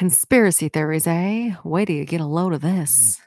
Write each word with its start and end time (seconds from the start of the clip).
Conspiracy 0.00 0.70
theories, 0.70 1.06
eh? 1.06 1.56
Wait 1.62 1.84
till 1.84 1.96
you 1.96 2.06
get 2.06 2.22
a 2.22 2.24
load 2.24 2.54
of 2.54 2.62
this. 2.62 3.20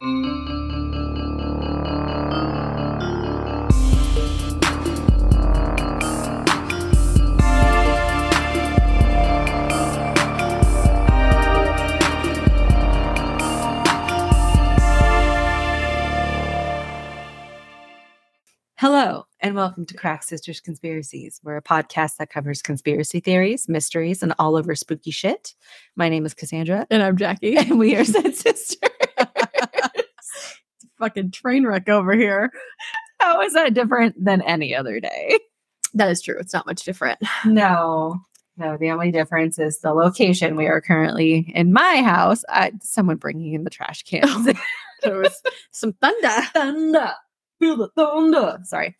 Hello, 18.78 19.28
and 19.44 19.56
welcome 19.56 19.86
to 19.86 19.94
Crack 19.94 20.24
Sisters 20.24 20.62
Conspiracies. 20.62 21.42
We're 21.44 21.58
a 21.58 21.62
podcast 21.62 22.16
that 22.16 22.30
covers 22.30 22.62
conspiracy 22.62 23.20
theories, 23.20 23.68
mysteries, 23.68 24.24
and 24.24 24.34
all 24.40 24.56
over 24.56 24.74
spooky 24.74 25.12
shit. 25.12 25.54
My 25.98 26.08
name 26.08 26.26
is 26.26 26.34
Cassandra, 26.34 26.88
And 26.90 27.04
I'm 27.04 27.18
Jackie. 27.18 27.58
and 27.58 27.78
we 27.78 27.94
are 27.98 28.06
said 28.06 28.34
sisters. 28.36 28.78
Fucking 30.98 31.32
train 31.32 31.68
wreck 31.68 31.90
over 31.90 32.14
here. 32.14 32.52
How 33.20 33.42
is 33.42 33.52
that 33.54 33.74
different 33.74 34.16
than 34.24 34.42
any 34.44 34.74
other 34.74 35.02
day? 35.02 35.38
That 35.94 36.10
is 36.10 36.22
true. 36.22 36.38
It's 36.40 36.54
not 36.54 36.66
much 36.66 36.84
different. 36.84 37.20
No, 37.46 38.22
no. 38.56 38.78
The 38.78 38.92
only 38.92 39.12
difference 39.12 39.60
is 39.60 39.80
the 39.80 39.92
location. 39.92 40.56
We 40.56 40.68
are 40.68 40.80
currently 40.80 41.52
in 41.54 41.74
my 41.74 42.02
house. 42.02 42.46
Uh, 42.48 42.72
someone 42.82 43.18
bringing 43.18 43.54
in 43.54 43.66
the 43.66 43.70
trash 43.70 44.04
cans. 44.04 44.58
There 45.04 45.18
was 45.20 45.42
some 45.72 45.92
thunder. 46.00 46.30
thunder. 46.54 47.12
Feel 47.60 47.76
the 47.76 47.90
thunder. 47.90 48.60
Sorry. 48.64 48.96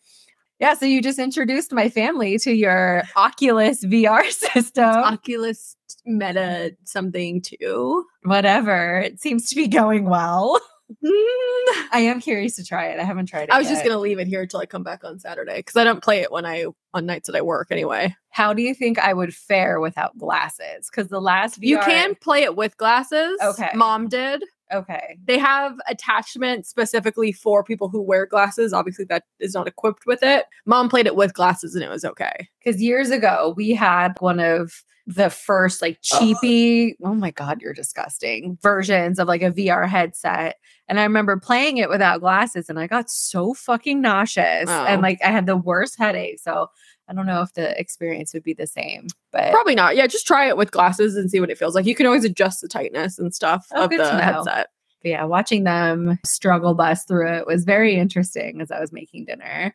Yeah, 0.60 0.74
so 0.74 0.86
you 0.86 1.02
just 1.02 1.18
introduced 1.18 1.72
my 1.72 1.88
family 1.88 2.38
to 2.38 2.52
your 2.52 3.02
Oculus 3.16 3.84
VR 3.84 4.24
system. 4.30 4.84
Oculus 4.84 5.76
Meta 6.06 6.76
something 6.84 7.42
too. 7.42 8.04
Whatever. 8.24 9.00
It 9.00 9.20
seems 9.20 9.48
to 9.48 9.56
be 9.56 9.68
going 9.68 10.04
well. 10.04 10.60
Mm. 11.02 11.08
I 11.92 12.00
am 12.00 12.20
curious 12.20 12.56
to 12.56 12.64
try 12.64 12.88
it. 12.88 13.00
I 13.00 13.04
haven't 13.04 13.26
tried 13.26 13.44
it. 13.44 13.52
I 13.52 13.58
was 13.58 13.68
just 13.68 13.82
gonna 13.82 13.98
leave 13.98 14.18
it 14.18 14.28
here 14.28 14.42
until 14.42 14.60
I 14.60 14.66
come 14.66 14.82
back 14.82 15.02
on 15.02 15.18
Saturday 15.18 15.56
because 15.56 15.76
I 15.76 15.84
don't 15.84 16.02
play 16.02 16.20
it 16.20 16.30
when 16.30 16.44
I 16.44 16.66
on 16.92 17.06
nights 17.06 17.26
that 17.28 17.36
I 17.36 17.40
work 17.40 17.68
anyway. 17.70 18.14
How 18.28 18.52
do 18.52 18.62
you 18.62 18.74
think 18.74 18.98
I 18.98 19.14
would 19.14 19.34
fare 19.34 19.80
without 19.80 20.16
glasses? 20.18 20.90
Because 20.90 21.08
the 21.08 21.20
last 21.20 21.60
VR, 21.60 21.66
You 21.66 21.78
can 21.78 22.14
play 22.16 22.42
it 22.42 22.54
with 22.54 22.76
glasses. 22.76 23.38
Okay. 23.42 23.70
Mom 23.74 24.08
did. 24.08 24.44
Okay. 24.74 25.16
They 25.24 25.38
have 25.38 25.74
attachments 25.88 26.68
specifically 26.68 27.32
for 27.32 27.62
people 27.64 27.88
who 27.88 28.02
wear 28.02 28.26
glasses. 28.26 28.72
Obviously, 28.72 29.04
that 29.06 29.24
is 29.40 29.54
not 29.54 29.68
equipped 29.68 30.04
with 30.06 30.22
it. 30.22 30.46
Mom 30.66 30.88
played 30.88 31.06
it 31.06 31.16
with 31.16 31.32
glasses 31.34 31.74
and 31.74 31.84
it 31.84 31.88
was 31.90 32.04
okay. 32.04 32.48
Because 32.62 32.82
years 32.82 33.10
ago 33.10 33.54
we 33.56 33.70
had 33.70 34.12
one 34.20 34.40
of 34.40 34.72
the 35.06 35.28
first 35.28 35.82
like 35.82 35.98
cheapy, 36.02 36.96
oh 37.04 37.14
my 37.14 37.30
god, 37.30 37.60
you're 37.60 37.74
disgusting 37.74 38.56
versions 38.62 39.18
of 39.18 39.28
like 39.28 39.42
a 39.42 39.50
VR 39.50 39.86
headset. 39.86 40.56
And 40.88 40.98
I 40.98 41.02
remember 41.02 41.36
playing 41.38 41.76
it 41.76 41.88
without 41.90 42.20
glasses 42.20 42.68
and 42.70 42.78
I 42.78 42.86
got 42.86 43.10
so 43.10 43.52
fucking 43.54 44.00
nauseous 44.00 44.68
Oh. 44.68 44.84
and 44.86 45.02
like 45.02 45.18
I 45.22 45.28
had 45.30 45.46
the 45.46 45.56
worst 45.56 45.98
headache. 45.98 46.40
So 46.40 46.68
I 47.08 47.12
don't 47.12 47.26
know 47.26 47.42
if 47.42 47.52
the 47.52 47.78
experience 47.78 48.32
would 48.32 48.42
be 48.44 48.54
the 48.54 48.66
same. 48.66 49.08
But 49.30 49.52
Probably 49.52 49.74
not. 49.74 49.94
Yeah, 49.96 50.06
just 50.06 50.26
try 50.26 50.48
it 50.48 50.56
with 50.56 50.70
glasses 50.70 51.16
and 51.16 51.30
see 51.30 51.40
what 51.40 51.50
it 51.50 51.58
feels 51.58 51.74
like. 51.74 51.84
You 51.86 51.94
can 51.94 52.06
always 52.06 52.24
adjust 52.24 52.60
the 52.62 52.68
tightness 52.68 53.18
and 53.18 53.34
stuff 53.34 53.66
Oh, 53.74 53.84
of 53.84 53.90
the 53.90 54.22
headset. 54.22 54.68
But 55.02 55.08
yeah, 55.10 55.24
watching 55.24 55.64
them 55.64 56.18
struggle 56.24 56.72
bust 56.74 57.06
through 57.06 57.28
it 57.30 57.46
was 57.46 57.64
very 57.64 57.96
interesting 57.96 58.60
as 58.62 58.70
I 58.70 58.80
was 58.80 58.90
making 58.90 59.26
dinner. 59.26 59.74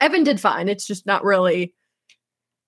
Evan 0.00 0.22
did 0.22 0.40
fine. 0.40 0.68
It's 0.68 0.86
just 0.86 1.06
not 1.06 1.24
really. 1.24 1.74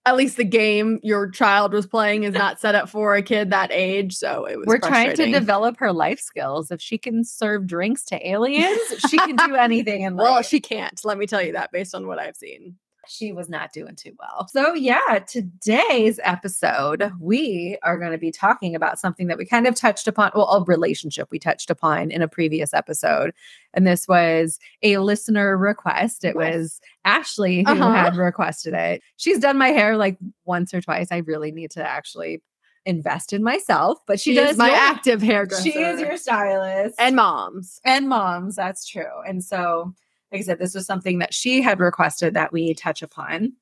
At 0.05 0.17
least 0.17 0.37
the 0.37 0.43
game 0.45 0.99
your 1.05 1.31
child 1.31 1.73
was 1.73 1.87
playing 1.87 2.25
is 2.25 2.35
not 2.35 2.59
set 2.59 2.75
up 2.75 2.89
for 2.89 3.15
a 3.15 3.23
kid 3.23 3.51
that 3.51 3.71
age, 3.71 4.17
so 4.17 4.47
it 4.47 4.59
was. 4.59 4.67
We're 4.67 4.79
trying 4.81 5.15
to 5.15 5.31
develop 5.31 5.77
her 5.79 5.93
life 5.93 6.19
skills. 6.19 6.73
If 6.73 6.81
she 6.83 6.99
can 6.99 7.23
serve 7.23 7.69
drinks 7.69 8.05
to 8.07 8.29
aliens, 8.29 8.81
she 9.09 9.17
can 9.17 9.37
do 9.37 9.55
anything 9.61 10.03
in 10.03 10.17
life. 10.17 10.25
Well, 10.25 10.43
she 10.43 10.59
can't. 10.59 11.01
Let 11.05 11.19
me 11.19 11.27
tell 11.29 11.41
you 11.41 11.53
that 11.53 11.71
based 11.71 11.95
on 11.95 12.09
what 12.09 12.19
I've 12.19 12.35
seen. 12.35 12.75
She 13.09 13.33
was 13.33 13.49
not 13.49 13.73
doing 13.73 13.97
too 13.97 14.13
well. 14.19 14.47
So, 14.49 14.75
yeah, 14.75 15.19
today's 15.27 16.21
episode, 16.23 17.13
we 17.21 17.77
are 17.83 17.99
going 17.99 18.13
to 18.13 18.19
be 18.19 18.31
talking 18.31 18.75
about 18.75 18.99
something 18.99 19.27
that 19.27 19.39
we 19.39 19.45
kind 19.45 19.67
of 19.67 19.75
touched 19.75 20.07
upon. 20.07 20.31
Well, 20.35 20.49
a 20.49 20.63
relationship 20.65 21.29
we 21.31 21.39
touched 21.39 21.71
upon 21.71 22.11
in 22.11 22.23
a 22.23 22.29
previous 22.29 22.73
episode. 22.73 23.33
And 23.75 23.87
this 23.87 24.07
was 24.07 24.59
a 24.83 24.99
listener 24.99 25.57
request. 25.57 26.25
It 26.25 26.37
was 26.37 26.81
Ashley 27.05 27.65
who 27.65 27.73
Uh-huh. 27.73 27.93
had 27.93 28.17
requested 28.17 28.75
it. 28.75 29.03
She's 29.17 29.39
done 29.39 29.59
my 29.59 29.69
hair 29.69 29.97
like 29.97 30.19
once 30.45 30.73
or 30.73 30.81
twice. 30.81 31.09
I 31.11 31.19
really 31.19 31.51
need 31.53 31.71
to 31.73 31.83
actually 31.89 32.41
invest 32.85 33.33
in 33.33 33.43
myself, 33.43 33.99
but 34.07 34.19
she, 34.21 34.31
She, 34.33 34.37
does 34.41 34.57
my 34.57 34.69
your- 34.69 34.77
active 34.77 35.23
hairdresser. 35.23 35.63
She 35.63 35.79
is 35.79 36.01
your 36.01 36.17
stylist 36.17 36.97
and 36.99 37.15
moms. 37.15 37.81
and 37.85 38.09
moms 38.09 38.57
that's 38.57 38.85
true 38.89 39.21
and 39.27 39.43
so 39.45 39.95
like 40.33 40.41
i 40.41 40.45
said 40.45 40.59
this 40.59 40.75
was 40.75 40.87
something 40.87 41.19
that 41.19 41.35
she 41.35 41.61
had 41.63 41.79
requested 41.81 42.35
that 42.35 42.53
we 42.53 42.75
touch 42.75 43.03
upon 43.03 43.53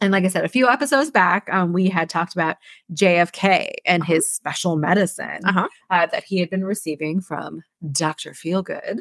and 0.00 0.12
like 0.12 0.24
i 0.24 0.28
said 0.28 0.44
a 0.44 0.48
few 0.48 0.68
episodes 0.68 1.10
back 1.10 1.48
um, 1.52 1.72
we 1.72 1.88
had 1.88 2.08
talked 2.08 2.34
about 2.34 2.56
jfk 2.94 3.70
and 3.86 4.04
his 4.04 4.30
special 4.30 4.76
medicine 4.76 5.40
Uh-huh. 5.44 5.68
uh, 5.90 6.06
that 6.06 6.24
he 6.24 6.38
had 6.38 6.50
been 6.50 6.64
receiving 6.64 7.20
from 7.20 7.62
dr 7.90 8.30
feelgood 8.32 8.98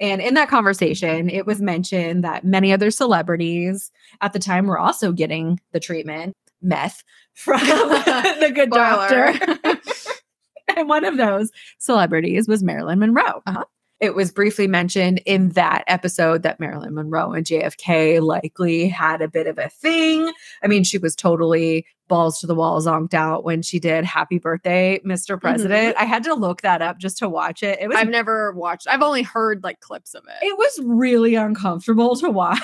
and 0.00 0.20
in 0.20 0.34
that 0.34 0.48
conversation 0.48 1.28
it 1.30 1.46
was 1.46 1.60
mentioned 1.60 2.22
that 2.24 2.44
many 2.44 2.72
other 2.72 2.90
celebrities 2.90 3.90
at 4.20 4.32
the 4.32 4.38
time 4.38 4.66
were 4.66 4.78
also 4.78 5.12
getting 5.12 5.58
the 5.72 5.80
treatment 5.80 6.34
meth 6.62 7.02
from 7.34 7.60
the 7.60 8.52
good 8.54 8.70
doctor 8.70 9.34
and 10.76 10.88
one 10.88 11.04
of 11.04 11.16
those 11.16 11.50
celebrities 11.78 12.48
was 12.48 12.62
Marilyn 12.62 12.98
Monroe. 12.98 13.42
Uh-huh. 13.46 13.64
It 13.98 14.14
was 14.14 14.30
briefly 14.30 14.66
mentioned 14.66 15.22
in 15.24 15.50
that 15.50 15.84
episode 15.86 16.42
that 16.42 16.60
Marilyn 16.60 16.94
Monroe 16.94 17.32
and 17.32 17.46
JFK 17.46 18.20
likely 18.20 18.88
had 18.88 19.22
a 19.22 19.28
bit 19.28 19.46
of 19.46 19.58
a 19.58 19.70
thing. 19.70 20.30
I 20.62 20.66
mean, 20.66 20.84
she 20.84 20.98
was 20.98 21.16
totally 21.16 21.86
balls 22.08 22.40
to 22.40 22.46
the 22.46 22.54
wall, 22.54 22.80
zonked 22.80 23.14
out 23.14 23.42
when 23.44 23.62
she 23.62 23.78
did 23.80 24.04
Happy 24.04 24.38
Birthday, 24.38 25.00
Mr. 25.04 25.30
Mm-hmm. 25.30 25.38
President. 25.40 25.96
I 25.96 26.04
had 26.04 26.24
to 26.24 26.34
look 26.34 26.62
that 26.62 26.82
up 26.82 26.98
just 26.98 27.18
to 27.18 27.28
watch 27.28 27.62
it. 27.62 27.78
It 27.80 27.88
was 27.88 27.96
I've 27.96 28.08
never 28.08 28.52
watched. 28.52 28.86
I've 28.88 29.02
only 29.02 29.22
heard 29.22 29.64
like 29.64 29.80
clips 29.80 30.14
of 30.14 30.24
it. 30.24 30.44
it 30.44 30.56
was 30.58 30.80
really 30.84 31.34
uncomfortable 31.34 32.16
to 32.16 32.30
watch. 32.30 32.60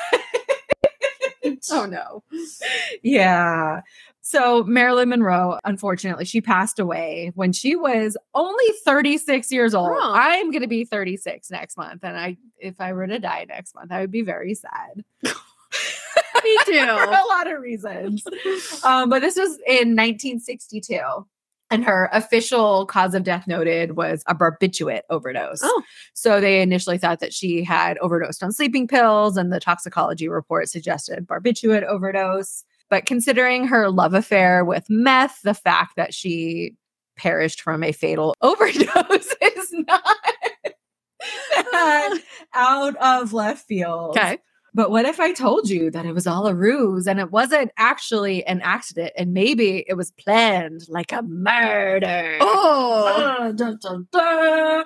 oh 1.70 1.87
no. 1.87 2.22
Yeah. 3.03 3.81
So 4.22 4.62
Marilyn 4.64 5.08
Monroe, 5.08 5.58
unfortunately, 5.64 6.24
she 6.24 6.40
passed 6.40 6.78
away 6.78 7.32
when 7.34 7.52
she 7.52 7.74
was 7.74 8.16
only 8.34 8.64
36 8.84 9.50
years 9.50 9.74
old. 9.74 9.90
Oh. 9.92 10.12
I'm 10.14 10.50
going 10.50 10.62
to 10.62 10.68
be 10.68 10.84
36 10.84 11.50
next 11.50 11.76
month 11.76 12.04
and 12.04 12.16
I 12.16 12.36
if 12.58 12.80
I 12.80 12.92
were 12.92 13.06
to 13.06 13.18
die 13.18 13.46
next 13.48 13.74
month, 13.74 13.90
I 13.90 14.00
would 14.00 14.12
be 14.12 14.22
very 14.22 14.54
sad. 14.54 15.04
Me 16.44 16.58
too. 16.64 16.84
For 16.84 17.04
a 17.04 17.26
lot 17.28 17.52
of 17.52 17.60
reasons. 17.60 18.24
Um, 18.84 19.08
but 19.08 19.20
this 19.20 19.36
was 19.36 19.58
in 19.66 19.96
1962 19.96 20.98
and 21.72 21.84
her 21.84 22.10
official 22.12 22.84
cause 22.84 23.14
of 23.14 23.24
death 23.24 23.46
noted 23.46 23.96
was 23.96 24.22
a 24.26 24.34
barbiturate 24.34 25.02
overdose. 25.08 25.60
Oh. 25.62 25.82
So 26.12 26.38
they 26.40 26.60
initially 26.60 26.98
thought 26.98 27.20
that 27.20 27.32
she 27.32 27.64
had 27.64 27.96
overdosed 27.98 28.42
on 28.42 28.52
sleeping 28.52 28.86
pills, 28.86 29.38
and 29.38 29.50
the 29.50 29.58
toxicology 29.58 30.28
report 30.28 30.68
suggested 30.68 31.26
barbiturate 31.26 31.84
overdose. 31.84 32.64
But 32.92 33.06
considering 33.06 33.69
her 33.69 33.88
love 33.91 34.12
affair 34.12 34.66
with 34.66 34.84
meth, 34.91 35.41
the 35.41 35.54
fact 35.54 35.97
that 35.97 36.12
she 36.12 36.76
perished 37.16 37.62
from 37.62 37.82
a 37.82 37.91
fatal 37.91 38.34
overdose 38.42 39.34
is 39.41 39.72
not 39.72 40.03
out 42.52 42.97
of 42.97 43.32
left 43.32 43.66
field. 43.66 44.10
Okay. 44.10 44.36
But 44.75 44.91
what 44.91 45.06
if 45.06 45.20
I 45.20 45.32
told 45.32 45.70
you 45.70 45.91
that 45.91 46.04
it 46.04 46.12
was 46.12 46.26
all 46.26 46.47
a 46.47 46.54
ruse 46.54 47.06
and 47.06 47.19
it 47.19 47.31
wasn't 47.31 47.72
actually 47.78 48.44
an 48.44 48.60
accident 48.60 49.12
and 49.16 49.32
maybe 49.32 49.86
it 49.88 49.94
was 49.94 50.10
planned 50.10 50.82
like 50.91 51.12
a 51.12 51.22
murder? 51.22 52.37
Oh. 52.43 53.55
Dun, 53.56 53.78
dun, 53.81 54.06
dun. 54.12 54.84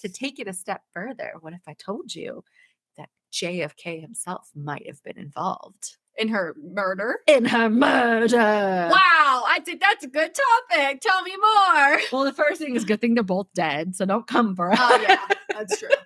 To 0.00 0.08
take 0.08 0.40
it 0.40 0.48
a 0.48 0.52
step 0.52 0.82
further, 0.92 1.34
what 1.38 1.52
if 1.52 1.62
I 1.68 1.74
told 1.74 2.16
you 2.16 2.42
that 2.96 3.10
JFK 3.32 4.00
himself 4.00 4.50
might 4.56 4.88
have 4.88 5.00
been 5.04 5.18
involved 5.18 5.98
In 6.18 6.28
her 6.28 6.54
murder. 6.60 7.20
in 7.28 7.44
her 7.44 7.70
murder? 7.70 8.36
Wow, 8.36 9.44
I 9.46 9.60
think 9.64 9.80
that's 9.80 10.04
a 10.04 10.08
good 10.08 10.32
topic. 10.34 11.00
Tell 11.00 11.22
me 11.22 11.36
more. 11.36 12.00
Well, 12.12 12.24
the 12.24 12.32
first 12.32 12.60
thing 12.60 12.74
is 12.76 12.84
good 12.84 13.00
thing 13.00 13.14
they're 13.14 13.22
both 13.22 13.46
dead, 13.54 13.94
so 13.94 14.04
don't 14.04 14.26
come 14.26 14.56
for 14.56 14.72
us. 14.72 14.78
Oh 14.80 15.00
yeah, 15.08 15.24
that's 15.50 15.78
true. 15.78 15.88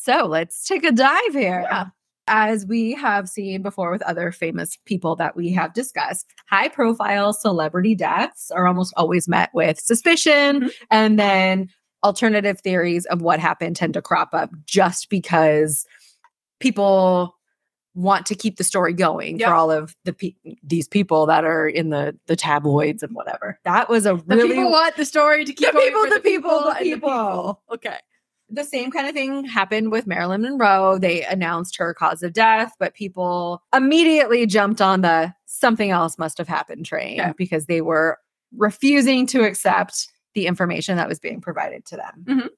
So 0.00 0.26
let's 0.26 0.64
take 0.66 0.84
a 0.84 0.92
dive 0.92 1.32
here. 1.32 1.62
Yeah. 1.62 1.86
As 2.28 2.64
we 2.64 2.92
have 2.92 3.28
seen 3.28 3.62
before 3.62 3.90
with 3.90 4.00
other 4.02 4.30
famous 4.30 4.78
people 4.86 5.16
that 5.16 5.34
we 5.34 5.50
have 5.52 5.74
discussed, 5.74 6.26
high 6.48 6.68
profile 6.68 7.32
celebrity 7.32 7.94
deaths 7.96 8.50
are 8.52 8.66
almost 8.68 8.94
always 8.96 9.26
met 9.28 9.50
with 9.54 9.80
suspicion 9.80 10.60
Mhm. 10.62 10.70
and 10.90 11.18
then 11.18 11.68
alternative 12.04 12.60
theories 12.60 13.06
of 13.06 13.22
what 13.22 13.40
happened 13.40 13.74
tend 13.76 13.94
to 13.94 14.00
crop 14.02 14.32
up 14.34 14.50
just 14.66 15.10
because 15.10 15.84
people 16.60 17.36
want 17.94 18.26
to 18.26 18.34
keep 18.34 18.56
the 18.56 18.64
story 18.64 18.92
going 18.92 19.38
Yep. 19.38 19.48
for 19.48 19.54
all 19.54 19.70
of 19.70 19.96
the 20.04 20.12
pe- 20.12 20.34
these 20.62 20.86
people 20.86 21.26
that 21.26 21.44
are 21.44 21.66
in 21.68 21.90
the 21.90 22.16
the 22.26 22.36
tabloids 22.36 23.02
and 23.02 23.14
whatever. 23.14 23.58
That 23.64 23.88
was 23.88 24.06
a 24.06 24.14
The 24.14 24.36
really 24.36 24.54
people 24.54 24.70
want 24.70 24.96
the 24.96 25.04
story 25.04 25.44
to 25.44 25.52
keep 25.52 25.68
The 25.68 25.72
going 25.72 25.86
people, 25.88 26.04
for 26.04 26.10
the 26.14 26.20
people, 26.20 26.60
the 26.62 26.68
and 26.70 26.78
people. 26.78 27.62
Okay. 27.72 27.96
the 28.50 28.64
same 28.64 28.90
kind 28.90 29.06
of 29.08 29.14
thing 29.14 29.44
happened 29.44 29.90
with 29.92 30.06
Marilyn 30.06 30.40
Monroe. 30.42 30.96
They 30.98 31.22
announced 31.24 31.76
her 31.76 31.92
cause 31.92 32.22
of 32.22 32.32
death, 32.32 32.72
but 32.78 32.94
people 32.94 33.62
immediately 33.74 34.46
jumped 34.46 34.80
on 34.80 35.00
the 35.02 35.34
something 35.46 35.90
else 35.90 36.18
must 36.18 36.38
have 36.38 36.48
happened 36.48 36.86
train 36.86 37.34
because 37.36 37.66
they 37.66 37.80
were 37.82 38.18
refusing 38.56 39.26
to 39.26 39.42
accept 39.44 40.08
the 40.34 40.46
information 40.46 40.96
that 40.96 41.08
was 41.08 41.18
being 41.18 41.40
provided 41.40 41.84
to 41.86 41.96
them. 41.96 42.24
Mhm. 42.26 42.48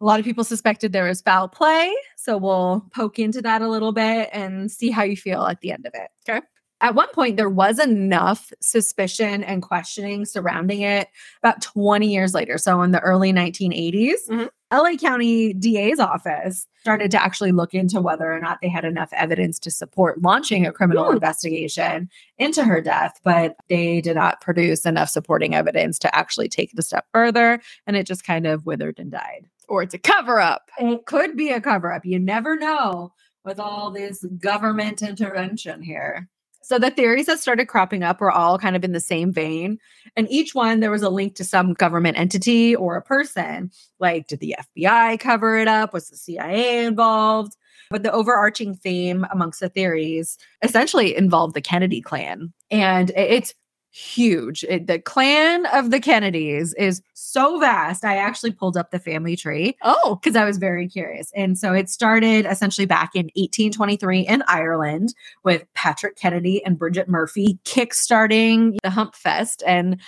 A 0.00 0.04
lot 0.04 0.20
of 0.20 0.24
people 0.24 0.44
suspected 0.44 0.92
there 0.92 1.04
was 1.04 1.20
foul 1.22 1.48
play. 1.48 1.92
So 2.16 2.36
we'll 2.36 2.86
poke 2.94 3.18
into 3.18 3.42
that 3.42 3.62
a 3.62 3.68
little 3.68 3.92
bit 3.92 4.28
and 4.32 4.70
see 4.70 4.90
how 4.90 5.02
you 5.02 5.16
feel 5.16 5.44
at 5.46 5.60
the 5.60 5.72
end 5.72 5.86
of 5.86 5.92
it. 5.94 6.08
Okay. 6.28 6.40
At 6.80 6.94
one 6.94 7.08
point, 7.12 7.36
there 7.36 7.50
was 7.50 7.80
enough 7.80 8.52
suspicion 8.60 9.42
and 9.42 9.60
questioning 9.62 10.24
surrounding 10.24 10.82
it 10.82 11.08
about 11.42 11.60
20 11.60 12.06
years 12.12 12.34
later. 12.34 12.56
So 12.56 12.82
in 12.82 12.92
the 12.92 13.00
early 13.00 13.32
1980s, 13.32 14.28
Mhm. 14.30 14.48
LA 14.70 14.96
County 14.96 15.52
DA's 15.54 15.98
office 15.98 16.68
started 16.78 17.10
to 17.10 17.20
actually 17.20 17.50
look 17.50 17.74
into 17.74 18.00
whether 18.00 18.32
or 18.32 18.38
not 18.38 18.58
they 18.62 18.68
had 18.68 18.84
enough 18.84 19.08
evidence 19.14 19.58
to 19.60 19.72
support 19.72 20.22
launching 20.22 20.66
a 20.66 20.72
criminal 20.72 21.06
Hmm. 21.08 21.14
investigation 21.14 22.08
into 22.36 22.62
her 22.62 22.80
death, 22.80 23.18
but 23.24 23.56
they 23.68 24.00
did 24.00 24.14
not 24.14 24.40
produce 24.40 24.86
enough 24.86 25.08
supporting 25.08 25.56
evidence 25.56 25.98
to 26.00 26.14
actually 26.16 26.48
take 26.48 26.72
it 26.72 26.78
a 26.78 26.82
step 26.82 27.06
further. 27.12 27.60
And 27.88 27.96
it 27.96 28.06
just 28.06 28.22
kind 28.24 28.46
of 28.46 28.66
withered 28.66 29.00
and 29.00 29.10
died. 29.10 29.48
Or 29.68 29.82
it's 29.82 29.94
a 29.94 29.98
cover 29.98 30.40
up. 30.40 30.70
It 30.78 31.06
could 31.06 31.36
be 31.36 31.50
a 31.50 31.60
cover 31.60 31.92
up. 31.92 32.04
You 32.04 32.18
never 32.18 32.56
know 32.56 33.12
with 33.44 33.60
all 33.60 33.90
this 33.90 34.24
government 34.40 35.02
intervention 35.02 35.82
here. 35.82 36.28
So 36.62 36.78
the 36.78 36.90
theories 36.90 37.24
that 37.26 37.40
started 37.40 37.66
cropping 37.66 38.02
up 38.02 38.20
were 38.20 38.30
all 38.30 38.58
kind 38.58 38.76
of 38.76 38.84
in 38.84 38.92
the 38.92 39.00
same 39.00 39.32
vein. 39.32 39.78
And 40.16 40.30
each 40.30 40.54
one, 40.54 40.80
there 40.80 40.90
was 40.90 41.02
a 41.02 41.08
link 41.08 41.34
to 41.36 41.44
some 41.44 41.72
government 41.72 42.18
entity 42.18 42.76
or 42.76 42.96
a 42.96 43.02
person. 43.02 43.70
Like, 43.98 44.26
did 44.26 44.40
the 44.40 44.54
FBI 44.76 45.18
cover 45.18 45.56
it 45.56 45.66
up? 45.66 45.94
Was 45.94 46.10
the 46.10 46.16
CIA 46.16 46.84
involved? 46.84 47.56
But 47.88 48.02
the 48.02 48.12
overarching 48.12 48.74
theme 48.74 49.26
amongst 49.32 49.60
the 49.60 49.70
theories 49.70 50.36
essentially 50.60 51.16
involved 51.16 51.54
the 51.54 51.62
Kennedy 51.62 52.02
clan. 52.02 52.52
And 52.70 53.10
it's 53.16 53.54
huge. 53.90 54.64
It- 54.68 54.86
the 54.86 54.98
clan 54.98 55.66
of 55.66 55.90
the 55.90 56.00
Kennedys 56.00 56.74
is 56.74 57.02
so 57.14 57.58
vast. 57.58 58.04
I 58.04 58.16
actually 58.16 58.52
pulled 58.52 58.76
up 58.76 58.90
the 58.90 58.98
family 58.98 59.36
tree 59.36 59.76
Oh. 59.82 60.18
because 60.22 60.36
I 60.36 60.44
was 60.44 60.58
very 60.58 60.88
curious. 60.88 61.32
And 61.34 61.58
so 61.58 61.72
it 61.72 61.88
started 61.88 62.46
essentially 62.46 62.86
back 62.86 63.10
in 63.14 63.26
1823 63.34 64.20
in 64.20 64.42
Ireland 64.46 65.14
with 65.44 65.64
Patrick 65.74 66.16
Kennedy 66.16 66.64
and 66.64 66.78
Bridget 66.78 67.08
Murphy 67.08 67.58
kickstarting 67.64 68.76
the 68.82 68.90
Hump 68.90 69.14
Fest. 69.14 69.62
And 69.66 70.00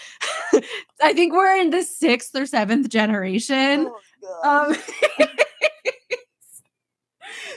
I 1.03 1.12
think 1.15 1.32
we're 1.32 1.56
in 1.56 1.71
the 1.71 1.82
sixth 1.82 2.35
or 2.37 2.47
seventh 2.47 2.88
generation. 2.91 3.91
Um, 4.44 4.77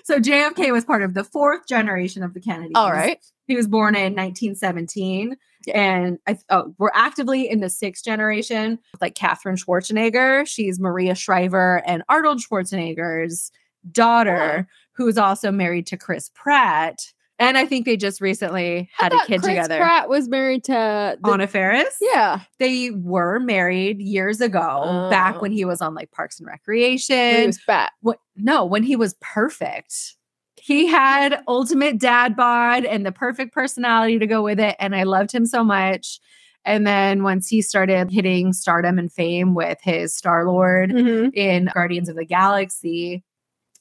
so 0.04 0.20
JFK 0.20 0.72
was 0.72 0.86
part 0.86 1.04
of 1.04 1.14
the 1.14 1.24
fourth 1.24 1.68
generation 1.68 2.24
of 2.24 2.34
the 2.34 2.40
Kennedys. 2.40 2.72
All 2.76 2.92
right. 2.92 3.20
He 3.46 3.56
was 3.56 3.68
born 3.68 3.96
in 3.96 4.14
1917. 4.16 5.36
Yeah. 5.66 5.80
And 5.80 6.20
I, 6.28 6.38
oh, 6.50 6.74
we're 6.78 6.92
actively 6.94 7.50
in 7.50 7.62
the 7.62 7.70
sixth 7.70 8.04
generation, 8.04 8.80
like 9.00 9.16
Catherine 9.16 9.56
Schwarzenegger. 9.56 10.46
She's 10.48 10.80
Maria 10.80 11.16
Shriver 11.16 11.82
and 11.86 12.04
Arnold 12.10 12.40
Schwarzenegger's 12.42 13.52
daughter, 13.92 14.68
who's 14.94 15.18
also 15.18 15.52
married 15.52 15.88
to 15.88 15.98
Chris 15.98 16.30
Pratt. 16.34 17.14
And 17.40 17.58
I 17.58 17.66
think 17.66 17.86
they 17.86 17.98
just 17.98 18.22
recently 18.22 18.90
had 18.96 19.12
a 19.12 19.18
kid 19.26 19.42
Chris 19.42 19.48
together. 19.56 19.78
Pratt 19.78 20.08
was 20.08 20.28
married 20.30 20.64
to 20.66 21.18
the, 21.22 21.30
Anna 21.32 21.48
Faris. 21.48 21.98
Yeah. 22.00 22.42
They 22.60 22.92
were 22.92 23.40
married 23.40 24.00
years 24.00 24.40
ago, 24.40 25.08
back 25.10 25.36
Oh. 25.38 25.40
when 25.40 25.52
he 25.52 25.66
was 25.66 25.82
on 25.82 25.96
like 25.96 26.12
Parks 26.12 26.40
and 26.40 26.46
When 26.46 26.54
Recreation. 26.54 27.36
he 27.42 27.46
was 27.48 27.60
fat. 27.60 27.92
What? 28.02 28.20
No, 28.36 28.66
when 28.66 28.84
he 28.84 28.96
was 28.96 29.16
perfect. 29.22 30.16
He 30.66 30.88
had 30.88 31.42
ultimate 31.46 31.98
dad 32.00 32.38
bod 32.38 32.86
and 32.86 33.06
the 33.06 33.12
perfect 33.12 33.54
personality 33.54 34.18
to 34.20 34.26
go 34.26 34.42
with 34.42 34.62
it. 34.62 34.78
And 34.80 34.96
I 34.96 35.04
loved 35.04 35.34
him 35.34 35.46
so 35.46 35.62
much. 35.62 36.22
And 36.64 36.88
then 36.88 37.22
once 37.24 37.50
he 37.50 37.62
started 37.62 38.10
hitting 38.10 38.54
stardom 38.54 38.98
and 38.98 39.12
fame 39.12 39.56
with 39.56 39.80
his 39.82 40.16
Star 40.16 40.46
Lord 40.46 40.92
Mhm. 40.92 41.34
in 41.36 41.70
Guardians 41.74 42.08
of 42.08 42.16
the 42.16 42.24
Galaxy, 42.24 43.26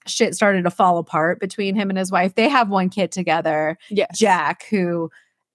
shit 0.08 0.34
started 0.34 0.64
to 0.64 0.70
fall 0.70 0.99
apart 0.99 1.38
between 1.38 1.76
him 1.76 1.88
and 1.88 1.96
his 1.96 2.11
wife. 2.11 2.34
They 2.34 2.49
have 2.49 2.69
one 2.69 2.88
kid 2.88 3.12
together, 3.12 3.79
Yes. 3.88 4.19
Jack, 4.19 4.64
who 4.69 5.08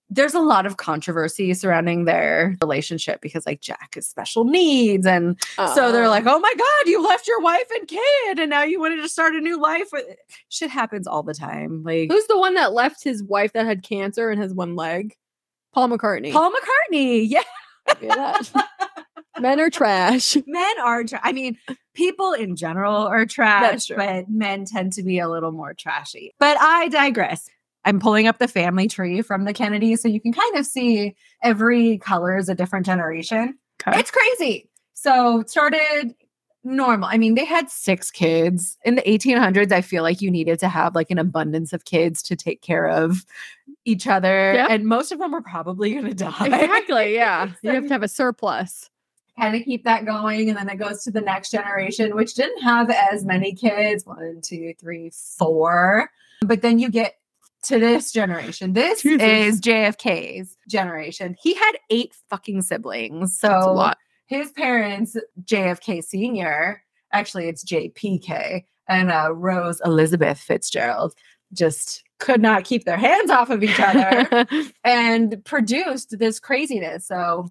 there's 0.10 0.34
a 0.34 0.40
lot 0.40 0.66
of 0.66 0.78
controversy 0.78 1.54
surrounding 1.54 2.06
their 2.06 2.56
relationship 2.62 3.20
because 3.22 3.46
like 3.46 3.60
Jack 3.62 3.96
has 3.96 4.08
special 4.08 4.46
needs 4.46 5.06
and 5.06 5.38
so 5.76 5.92
they're 5.92 6.08
like, 6.08 6.24
"Oh 6.26 6.40
my 6.40 6.54
god, 6.58 6.90
you 6.90 7.04
left 7.04 7.28
your 7.28 7.42
wife 7.42 7.68
and 7.78 7.88
kid, 7.88 8.40
and 8.40 8.50
now 8.50 8.64
you 8.64 8.80
wanted 8.80 9.02
to 9.02 9.10
start 9.10 9.36
a 9.36 9.42
new 9.42 9.60
life." 9.62 9.90
Shit 10.50 10.70
happens 10.70 11.08
all 11.08 11.24
the 11.24 11.34
time. 11.34 11.84
Like 11.84 12.10
Who's 12.12 12.28
the 12.28 12.38
one 12.40 12.54
that 12.56 12.72
left 12.74 13.04
his 13.04 13.22
wife 13.24 13.54
that 13.54 13.66
had 13.66 13.84
cancer 13.84 14.30
and 14.30 14.42
has 14.42 14.54
one 14.54 14.76
leg? 14.76 15.14
Paul 15.74 15.90
McCartney. 15.90 16.32
Paul 16.32 16.52
McCartney. 16.52 17.26
Yeah, 17.30 17.44
Yeah, 18.02 18.40
Men 19.40 19.60
are 19.60 19.70
trash. 19.70 20.36
men 20.48 20.80
are. 20.84 21.04
Tra- 21.04 21.20
I 21.22 21.32
mean, 21.32 21.58
people 21.94 22.34
in 22.34 22.56
general 22.56 22.96
are 22.96 23.26
trash, 23.26 23.88
but 23.96 24.30
men 24.30 24.66
tend 24.66 24.94
to 24.94 25.04
be 25.04 25.20
a 25.20 25.30
little 25.30 25.52
more 25.52 25.74
trashy. 25.76 26.34
But 26.40 26.58
I 26.60 26.88
digress. 26.88 27.48
I'm 27.88 28.00
pulling 28.00 28.28
up 28.28 28.38
the 28.38 28.48
family 28.48 28.88
tree 28.88 29.22
from 29.22 29.46
the 29.46 29.54
Kennedys, 29.54 30.02
so 30.02 30.08
you 30.08 30.20
can 30.20 30.34
kind 30.34 30.56
of 30.58 30.66
see 30.66 31.16
every 31.42 31.98
color 32.00 32.38
is 32.38 32.50
a 32.50 32.56
different 32.56 32.86
generation. 32.86 33.58
Okay. 33.88 34.00
It's 34.00 34.12
crazy. 34.12 34.70
So 34.94 35.44
started 35.48 36.14
normal. 36.64 37.08
I 37.10 37.18
mean, 37.18 37.36
they 37.36 37.46
had 37.46 37.70
six 37.70 38.12
kids. 38.12 38.78
In 38.84 38.96
the 38.96 39.02
1800s, 39.04 39.72
I 39.72 39.80
feel 39.82 40.04
like 40.04 40.22
you 40.22 40.30
needed 40.30 40.60
to 40.60 40.68
have 40.68 40.96
like 40.96 41.10
an 41.12 41.18
abundance 41.18 41.72
of 41.72 41.86
kids 41.86 42.22
to 42.24 42.36
take 42.36 42.62
care 42.62 42.88
of 42.88 43.24
each 43.86 44.06
other. 44.06 44.54
Yeah. 44.54 44.68
And 44.70 44.86
most 44.86 45.14
of 45.14 45.20
them 45.20 45.32
were 45.32 45.42
probably 45.42 45.94
going 45.94 46.06
to 46.08 46.14
die. 46.14 46.46
Exactly. 46.46 47.14
Yeah. 47.16 47.52
You 47.62 47.72
have 47.72 47.88
to 47.88 47.94
have 47.94 48.04
a 48.04 48.10
surplus. 48.10 48.90
kind 49.40 49.56
of 49.56 49.64
keep 49.64 49.86
that 49.86 50.06
going. 50.06 50.50
And 50.50 50.58
then 50.58 50.68
it 50.68 50.76
goes 50.78 51.04
to 51.04 51.12
the 51.12 51.22
next 51.22 51.52
generation, 51.52 52.16
which 52.16 52.34
didn't 52.34 52.62
have 52.64 52.90
as 52.90 53.24
many 53.24 53.54
kids 53.54 54.06
one, 54.06 54.42
two, 54.44 54.74
three, 54.78 55.12
four. 55.38 56.10
But 56.42 56.62
then 56.62 56.80
you 56.80 56.90
get 56.90 57.17
to 57.68 57.80
this 57.80 58.12
generation. 58.12 58.74
This 58.74 59.02
Jesus. 59.02 59.22
is 59.22 59.62
JFK's 59.62 60.58
generation. 60.70 61.36
He 61.42 61.54
had 61.54 61.74
eight 61.90 62.16
fucking 62.30 62.62
siblings. 62.62 63.38
So 63.38 63.48
That's 63.48 63.66
a 63.66 63.72
lot. 63.72 63.98
his 64.26 64.52
parents, 64.52 65.18
JFK 65.44 66.04
Sr., 66.04 66.84
actually, 67.12 67.48
it's 67.48 67.64
JPK, 67.64 68.64
and 68.88 69.12
uh, 69.12 69.34
Rose 69.34 69.82
Elizabeth 69.84 70.40
Fitzgerald 70.40 71.14
just 71.54 72.04
could 72.20 72.42
not 72.42 72.64
keep 72.64 72.86
their 72.86 72.98
hands 72.98 73.30
off 73.30 73.50
of 73.50 73.64
each 73.64 73.80
other 73.80 74.46
and 74.84 75.44
produced 75.46 76.18
this 76.20 76.40
craziness. 76.40 77.08
So 77.08 77.50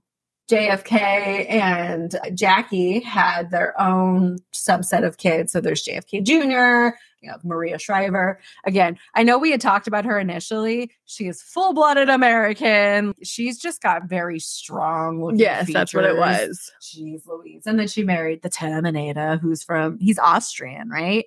JFK 0.50 1.50
and 1.50 2.16
Jackie 2.34 3.00
had 3.00 3.50
their 3.50 3.78
own 3.80 4.38
subset 4.54 5.04
of 5.04 5.18
kids. 5.18 5.52
So 5.52 5.60
there's 5.60 5.84
JFK 5.84 6.22
Jr., 6.22 6.96
you 7.26 7.32
know, 7.32 7.38
Maria 7.42 7.78
Shriver. 7.78 8.38
Again, 8.64 8.98
I 9.14 9.22
know 9.22 9.38
we 9.38 9.50
had 9.50 9.60
talked 9.60 9.86
about 9.86 10.04
her 10.04 10.18
initially. 10.18 10.92
She 11.06 11.26
is 11.26 11.42
full 11.42 11.74
blooded 11.74 12.08
American. 12.08 13.14
She's 13.22 13.58
just 13.58 13.82
got 13.82 14.04
very 14.04 14.38
strong. 14.38 15.22
looking 15.22 15.40
yes, 15.40 15.72
that's 15.72 15.92
what 15.92 16.04
it 16.04 16.16
was. 16.16 16.70
She's 16.80 17.26
Louise. 17.26 17.66
And 17.66 17.78
then 17.78 17.88
she 17.88 18.04
married 18.04 18.42
the 18.42 18.48
Terminator, 18.48 19.38
who's 19.38 19.64
from, 19.64 19.98
he's 19.98 20.18
Austrian, 20.18 20.88
right? 20.88 21.24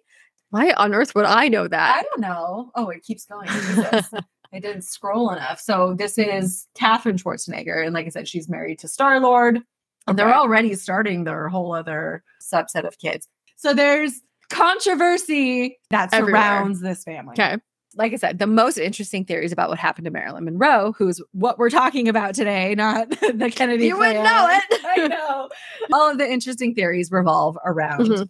Why 0.52 0.72
on 0.72 0.94
earth 0.94 1.14
would 1.16 1.26
I 1.26 1.50
know 1.50 1.68
that? 1.68 1.98
I 1.98 2.02
don't 2.04 2.22
know. 2.22 2.72
Oh, 2.76 2.90
it 2.90 3.04
keeps 3.04 3.26
going. 3.26 3.50
I 3.50 4.04
didn't 4.54 4.84
scroll 4.84 5.32
enough. 5.32 5.60
So 5.60 5.96
this 5.96 6.18
is 6.18 6.66
Catherine 6.76 7.18
Schwarzenegger. 7.18 7.86
And 7.86 7.94
like 7.94 8.06
I 8.06 8.10
said, 8.10 8.28
she's 8.28 8.50
married 8.50 8.80
to 8.80 8.88
Star 8.88 9.20
Lord. 9.20 9.60
And 10.08 10.18
they're 10.18 10.34
already 10.34 10.74
starting 10.74 11.24
their 11.26 11.50
whole 11.50 11.74
other 11.74 12.24
subset 12.42 12.88
of 12.88 12.98
kids. 12.98 13.28
So 13.58 13.74
there's 13.74 14.22
controversy 14.50 15.78
that 15.90 16.14
Everywhere. 16.14 16.42
surrounds 16.42 16.82
this 16.82 17.04
family. 17.04 17.34
Okay. 17.34 17.58
Like 17.96 18.14
I 18.14 18.18
said, 18.18 18.38
the 18.38 18.46
most 18.48 18.78
interesting 18.78 19.26
theories 19.26 19.52
about 19.52 19.70
what 19.70 19.80
happened 19.80 20.06
to 20.06 20.12
Marilyn 20.12 20.46
Monroe, 20.46 20.94
who's 20.98 21.22
what 21.32 21.58
we're 21.58 21.72
talking 21.72 22.08
about 22.08 22.36
today, 22.36 22.76
not 22.76 23.10
the 23.34 23.52
Kennedy. 23.54 23.88
You 23.88 23.98
wouldn't 23.98 24.24
know 24.24 24.48
it. 24.50 24.82
I 24.86 25.08
know. 25.08 25.50
All 25.92 26.12
of 26.12 26.18
the 26.20 26.30
interesting 26.32 26.76
theories 26.76 27.12
revolve 27.12 27.58
around 27.66 28.02
Mhm. 28.02 28.30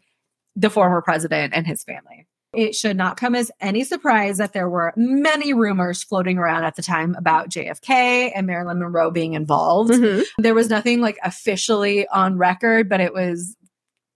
the 0.55 0.69
former 0.69 1.01
president 1.01 1.53
and 1.53 1.67
his 1.67 1.83
family. 1.83 2.25
It 2.51 2.73
should 2.73 2.97
not 2.97 3.15
come 3.17 3.35
as 3.35 3.51
any 3.61 3.83
surprise 3.83 4.37
that 4.39 4.53
there 4.53 4.67
were 4.69 4.91
many 4.95 5.53
rumors 5.53 6.01
floating 6.03 6.39
around 6.39 6.63
at 6.63 6.75
the 6.75 6.81
time 6.81 7.13
about 7.15 7.49
JFK 7.49 8.31
and 8.33 8.47
Marilyn 8.47 8.79
Monroe 8.79 9.11
being 9.11 9.33
involved. 9.33 9.91
Mhm. 9.91 10.23
There 10.39 10.55
was 10.55 10.67
nothing 10.69 10.99
like 11.01 11.19
officially 11.23 12.07
on 12.07 12.37
record, 12.39 12.89
but 12.89 13.01
it 13.01 13.13
was 13.13 13.55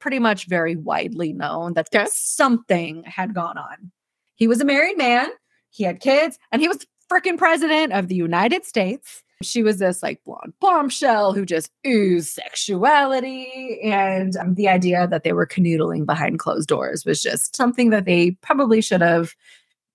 pretty 0.04 0.20
much 0.20 0.48
very 0.48 0.76
widely 0.76 1.32
known 1.32 1.74
that 1.76 1.88
Okay. 1.96 2.06
something 2.12 3.04
had 3.06 3.34
gone 3.34 3.58
on. 3.58 3.90
He 4.36 4.48
was 4.48 4.60
a 4.60 4.66
married 4.66 4.98
man, 4.98 5.30
he 5.70 5.86
had 5.86 6.02
kids, 6.02 6.38
and 6.52 6.62
he 6.62 6.68
was 6.68 6.86
freaking 7.10 7.38
president 7.38 7.94
of 7.94 8.10
the 8.10 8.16
United 8.16 8.66
States. 8.66 9.24
She 9.42 9.64
was 9.64 9.80
this 9.80 10.04
like 10.04 10.22
blonde 10.26 10.54
bombshell 10.60 11.32
who 11.32 11.46
just 11.46 11.72
oozed 11.88 12.30
sexuality. 12.34 13.80
And 13.84 14.36
um, 14.38 14.56
the 14.56 14.68
idea 14.68 15.08
that 15.08 15.24
they 15.24 15.32
were 15.32 15.48
canoodling 15.48 16.06
behind 16.06 16.40
closed 16.40 16.68
doors 16.68 17.06
was 17.06 17.22
just 17.22 17.56
something 17.56 17.90
that 17.92 18.04
they 18.06 18.32
probably 18.42 18.82
should 18.82 19.02
have 19.02 19.36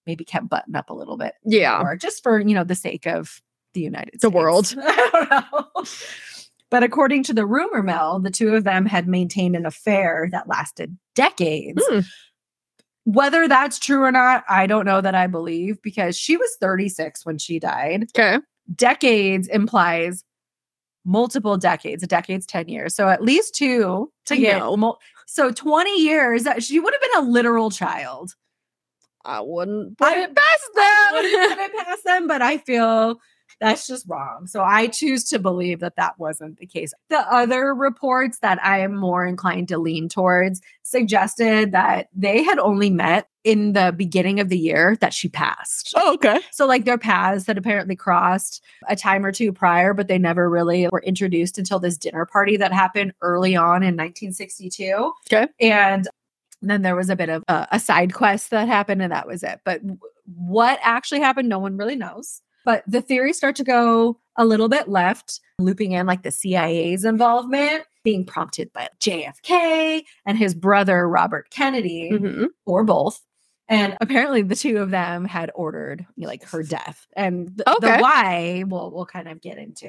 maybe 0.07 0.25
kept 0.25 0.49
buttoned 0.49 0.77
up 0.77 0.88
a 0.91 0.95
little 0.95 1.19
bit 1.19 1.35
Yeah. 1.45 1.81
or 1.83 1.97
just 1.97 2.23
for, 2.23 2.41
you 2.41 2.55
know, 2.55 2.65
the 2.65 2.75
sake 2.75 3.07
of 3.07 3.43
the 3.75 3.83
United 3.83 4.15
The 4.15 4.29
States. 4.29 4.35
world. 4.35 4.75
I 4.83 5.11
don't 5.12 5.31
know. 5.31 5.85
But 6.71 6.83
according 6.83 7.23
to 7.25 7.33
the 7.33 7.47
rumor 7.47 7.83
mill, 7.83 8.19
the 8.21 8.31
two 8.31 8.55
of 8.55 8.65
them 8.65 8.85
had 8.87 9.09
maintained 9.09 9.57
an 9.57 9.65
affair 9.67 10.29
that 10.33 10.49
lasted 10.49 10.99
decades. 11.15 11.83
Hmm. 11.89 12.01
Whether 13.05 13.49
that's 13.49 13.79
true 13.79 14.03
or 14.03 14.13
not, 14.13 14.45
I 14.51 14.67
don't 14.67 14.85
know 14.85 15.01
that 15.01 15.15
I 15.15 15.27
believe 15.29 15.81
because 15.81 16.17
she 16.17 16.37
was 16.37 16.51
36 16.61 17.25
when 17.25 17.39
she 17.39 17.59
died. 17.59 18.05
Okay. 18.15 18.39
Decades 18.75 19.49
implies 19.49 20.25
multiple 21.07 21.57
decades. 21.57 22.03
A 22.03 22.07
decade's 22.07 22.45
10 22.45 22.69
years. 22.69 22.95
So 22.95 23.09
at 23.09 23.23
least 23.23 23.55
two 23.55 24.13
to 24.27 24.37
get 24.37 24.61
mul- 24.61 24.99
so 25.27 25.51
20 25.51 26.03
years. 26.03 26.47
She 26.59 26.79
would 26.81 26.93
have 26.93 27.01
been 27.01 27.25
a 27.27 27.31
literal 27.31 27.71
child. 27.71 28.35
I 29.25 29.41
wouldn't 29.41 29.97
put 29.97 30.09
I- 30.09 30.25
it 30.25 30.35
past 30.37 30.71
I 30.77 31.11
wouldn't 31.15 31.33
them. 31.33 31.57
put 31.57 31.65
it 31.65 31.73
past 31.87 32.05
them, 32.05 32.27
but 32.27 32.43
I 32.43 32.59
feel 32.59 33.21
that's 33.61 33.87
just 33.87 34.07
wrong. 34.09 34.47
So 34.47 34.62
I 34.62 34.87
choose 34.87 35.25
to 35.31 35.38
believe 35.38 35.81
that 35.81 35.97
that 35.97 36.19
wasn't 36.19 36.59
the 36.59 36.67
case. 36.67 36.93
The 37.11 37.21
other 37.33 37.75
reports 37.75 38.38
that 38.41 38.65
I 38.65 38.81
am 38.81 38.97
more 38.97 39.27
inclined 39.27 39.69
to 39.69 39.79
lean 39.79 40.09
towards 40.09 40.61
suggested 40.83 41.73
that 41.73 42.09
they 42.15 42.43
had 42.43 42.59
only 42.59 42.91
met 42.91 43.29
in 43.45 43.73
the 43.73 43.95
beginning 43.97 44.41
of 44.41 44.49
the 44.49 44.59
year 44.59 44.97
that 45.00 45.15
she 45.15 45.29
passed. 45.29 45.95
oh, 45.97 46.15
okay. 46.15 46.38
So, 46.50 46.67
like, 46.67 46.85
their 46.85 46.99
paths 46.99 47.47
had 47.47 47.59
apparently 47.59 47.97
crossed 47.97 48.62
a 48.88 48.97
time 48.97 49.25
or 49.25 49.33
two 49.33 49.53
prior, 49.53 49.95
but 49.95 50.09
they 50.09 50.19
never 50.19 50.50
really 50.50 50.88
were 50.93 51.03
introduced 51.03 51.59
until 51.59 51.79
this 51.79 51.97
dinner 51.97 52.27
party 52.27 52.57
that 52.59 52.73
happened 52.73 53.12
early 53.23 53.57
on 53.57 53.83
in 53.83 53.97
1962. 53.97 55.12
Okay. 55.33 55.49
And 55.61 56.09
then 56.61 56.83
there 56.83 56.97
was 56.97 57.09
a 57.09 57.17
bit 57.17 57.29
of 57.29 57.45
a, 57.49 57.69
a 57.73 57.81
side 57.81 58.12
quest 58.12 58.50
that 58.50 58.69
happened, 58.69 59.03
and 59.03 59.12
that 59.12 59.27
was 59.27 59.43
it. 59.43 59.61
But 59.65 59.81
what 60.27 60.79
actually 60.83 61.21
happened, 61.21 61.49
no 61.49 61.59
one 61.59 61.77
really 61.77 61.97
knows. 61.97 62.43
But 62.69 62.85
the 62.87 63.01
theories 63.01 63.39
start 63.39 63.57
to 63.57 63.65
go 63.65 64.21
a 64.37 64.45
little 64.45 64.69
bit 64.69 64.89
left, 64.91 65.41
looping 65.59 65.93
in 65.93 66.07
like 66.07 66.23
the 66.23 66.31
CIA's 66.31 67.03
involvement, 67.03 67.85
being 68.05 68.27
prompted 68.27 68.71
by 68.75 68.91
JFK 69.01 70.03
and 70.27 70.37
his 70.37 70.55
brother, 70.55 71.09
Robert 71.09 71.49
Kennedy 71.49 72.11
hmm 72.15 72.45
or 72.67 72.85
both. 72.85 73.25
And 73.71 73.97
apparently, 74.03 74.43
the 74.43 74.55
two 74.55 74.77
of 74.79 74.91
them 74.91 75.25
had 75.25 75.51
ordered 75.55 76.05
like 76.19 76.45
her 76.51 76.63
death, 76.63 77.07
and 77.17 77.57
th- 77.57 77.67
Okay. 77.79 77.97
the 77.97 78.03
why 78.03 78.65
we'll 78.67 78.91
we'll 78.91 79.07
kind 79.07 79.29
of 79.29 79.41
get 79.41 79.57
into. 79.57 79.89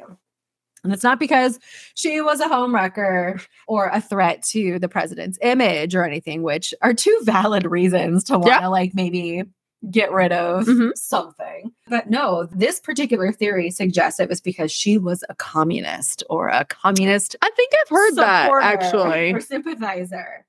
And 0.85 0.93
it's 0.93 1.03
not 1.03 1.19
because 1.19 1.59
she 1.95 2.21
was 2.21 2.39
a 2.39 2.47
homewrecker 2.47 3.45
or 3.67 3.87
a 3.87 3.99
threat 3.99 4.41
to 4.51 4.79
the 4.79 4.87
president's 4.87 5.37
image 5.41 5.95
or 5.95 6.05
anything, 6.05 6.43
which 6.43 6.73
are 6.81 6.93
two 6.93 7.19
valid 7.23 7.65
reasons 7.65 8.23
to 8.25 8.33
want 8.39 8.45
to 8.45 8.49
Yeah. 8.51 8.67
like 8.67 8.93
maybe 8.95 9.43
get 9.91 10.11
rid 10.11 10.31
of 10.33 10.65
Mhm. 10.65 10.91
something. 10.95 11.71
But 11.87 12.09
no, 12.09 12.47
this 12.51 12.79
particular 12.81 13.31
theory 13.31 13.71
suggests 13.71 14.19
it 14.19 14.27
was 14.29 14.41
because 14.41 14.71
she 14.71 14.97
was 14.97 15.23
a 15.29 15.35
communist 15.35 16.21
or 16.29 16.49
a 16.49 16.65
communist 16.65 17.35
I 17.41 17.49
think 17.55 17.71
I've 17.81 17.89
heard 17.89 18.15
that 18.15 18.51
actually. 18.61 19.31
or 19.33 19.39
sympathizer. 19.39 20.45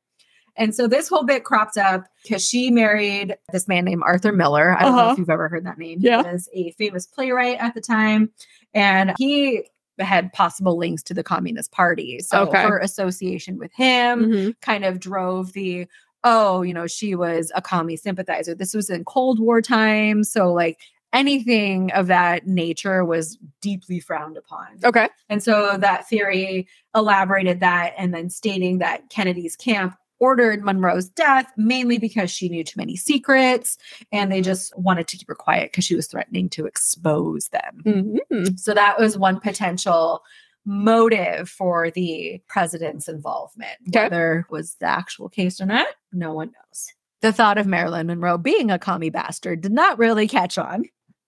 And 0.57 0.75
so 0.75 0.89
this 0.89 1.09
whole 1.09 1.23
bit 1.25 1.45
cropped 1.45 1.79
up 1.79 2.07
because 2.25 2.45
she 2.47 2.71
married 2.71 3.37
this 3.53 3.69
man 3.69 3.85
named 3.85 4.03
Arthur 4.05 4.33
Miller. 4.33 4.77
I 4.77 4.83
don't 4.83 4.97
know 4.97 5.03
Uh-huh. 5.03 5.13
if 5.13 5.19
you've 5.19 5.31
ever 5.31 5.49
heard 5.49 5.65
that 5.65 5.79
name. 5.79 5.99
Yeah. 6.01 6.23
He 6.25 6.33
was 6.33 6.49
a 6.53 6.71
famous 6.73 7.07
playwright 7.07 7.59
at 7.61 7.75
the 7.75 7.81
time. 7.81 8.31
And 8.75 9.15
he 9.17 9.63
had 10.01 10.33
possible 10.33 10.77
links 10.77 11.03
to 11.05 11.15
the 11.15 11.23
Communist 11.23 11.71
Party. 11.73 12.19
So 12.21 12.43
Okay. 12.49 12.63
her 12.63 12.79
association 12.79 13.59
with 13.59 13.71
him 13.75 14.25
Mhm. 14.27 14.61
kind 14.61 14.85
of 14.85 14.99
drove 14.99 15.53
the 15.53 15.87
oh, 16.25 16.63
you 16.63 16.75
know, 16.75 16.87
she 16.87 17.15
was 17.15 17.51
a 17.55 17.63
commie 17.63 17.97
sympathizer. 17.97 18.55
This 18.55 18.75
was 18.75 18.91
in 18.91 19.05
Cold 19.05 19.41
War 19.41 19.63
time. 19.63 20.25
So 20.25 20.53
like 20.53 20.79
anything 21.13 21.91
of 21.93 22.07
that 22.07 22.47
nature 22.47 23.05
was 23.05 23.39
deeply 23.61 24.01
frowned 24.01 24.37
upon. 24.37 24.67
Okay. 24.85 25.09
And 25.29 25.43
so 25.43 25.77
that 25.79 26.09
theory 26.09 26.69
elaborated 26.95 27.61
that 27.61 27.95
and 27.99 28.15
then 28.15 28.31
stating 28.31 28.79
that 28.79 29.09
Kennedy's 29.11 29.57
camp 29.57 29.97
ordered 30.21 30.63
Monroe's 30.63 31.09
death 31.09 31.51
mainly 31.57 31.99
because 31.99 32.31
she 32.31 32.49
knew 32.51 32.63
too 32.63 32.77
many 32.77 32.95
secrets 32.95 33.79
and 34.13 34.31
they 34.31 34.43
just 34.43 34.77
wanted 34.79 35.09
to 35.09 35.17
keep 35.17 35.27
her 35.29 35.35
quiet 35.35 35.73
because 35.73 35.85
she 35.85 35.97
was 35.97 36.07
threatening 36.07 36.49
to 36.51 36.67
expose 36.67 37.49
them. 37.49 38.19
Mhm. 38.31 38.59
So 38.61 38.75
that 38.75 38.99
was 38.99 39.17
one 39.17 39.41
potential 39.41 40.23
motive 40.67 41.49
for 41.49 41.91
the 41.91 42.41
president's 42.49 43.09
involvement. 43.09 43.77
Okay. 43.89 44.05
Whether 44.05 44.41
it 44.41 44.53
was 44.53 44.77
the 44.81 44.87
actual 44.87 45.29
case 45.29 45.61
or 45.61 45.67
not, 45.67 45.87
no 46.13 46.33
one 46.35 46.49
knows. 46.49 46.89
The 47.23 47.33
thought 47.33 47.59
of 47.59 47.67
Marilyn 47.67 48.07
Monroe 48.07 48.39
being 48.39 48.71
a 48.71 48.79
commie 48.79 49.11
bastard 49.11 49.61
did 49.61 49.73
not 49.73 49.99
really 49.99 50.27
catch 50.29 50.57
on. 50.59 50.85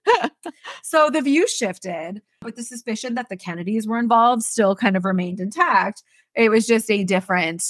so 0.83 1.11
the 1.11 1.21
view 1.21 1.47
shifted, 1.47 2.23
but 2.41 2.57
the 2.57 2.63
suspicion 2.63 3.15
that 3.15 3.29
the 3.29 3.37
Kennedys 3.37 3.87
were 3.87 3.99
involved 3.99 4.43
still 4.43 4.75
kind 4.75 4.97
of 4.97 5.05
remained 5.05 5.39
intact. 5.41 6.03
It 6.35 6.49
was 6.49 6.67
just 6.67 6.91
a 6.91 7.05
different 7.05 7.63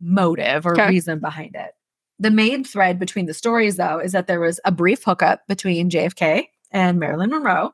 motive 0.00 0.66
or 0.66 0.72
Okay. 0.72 0.88
reason 0.88 1.18
behind 1.20 1.56
it. 1.56 1.72
The 2.20 2.30
main 2.30 2.64
thread 2.64 2.98
between 2.98 3.26
the 3.26 3.34
stories, 3.34 3.76
though, 3.76 3.98
is 3.98 4.12
that 4.12 4.26
there 4.26 4.40
was 4.40 4.60
a 4.64 4.72
brief 4.72 5.04
hookup 5.04 5.46
between 5.48 5.88
JFK 5.90 6.48
and 6.72 6.98
Marilyn 6.98 7.30
Monroe. 7.30 7.72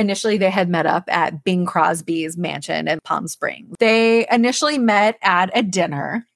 Initially, 0.00 0.38
they 0.38 0.50
had 0.50 0.68
met 0.68 0.86
up 0.86 1.04
at 1.08 1.44
Bing 1.44 1.66
Crosby's 1.66 2.36
mansion 2.36 2.88
in 2.88 2.98
Palm 3.04 3.28
Springs. 3.28 3.76
They 3.78 4.26
initially 4.30 4.78
met 4.78 5.18
at 5.22 5.50
a 5.56 5.62
dinner. 5.62 6.26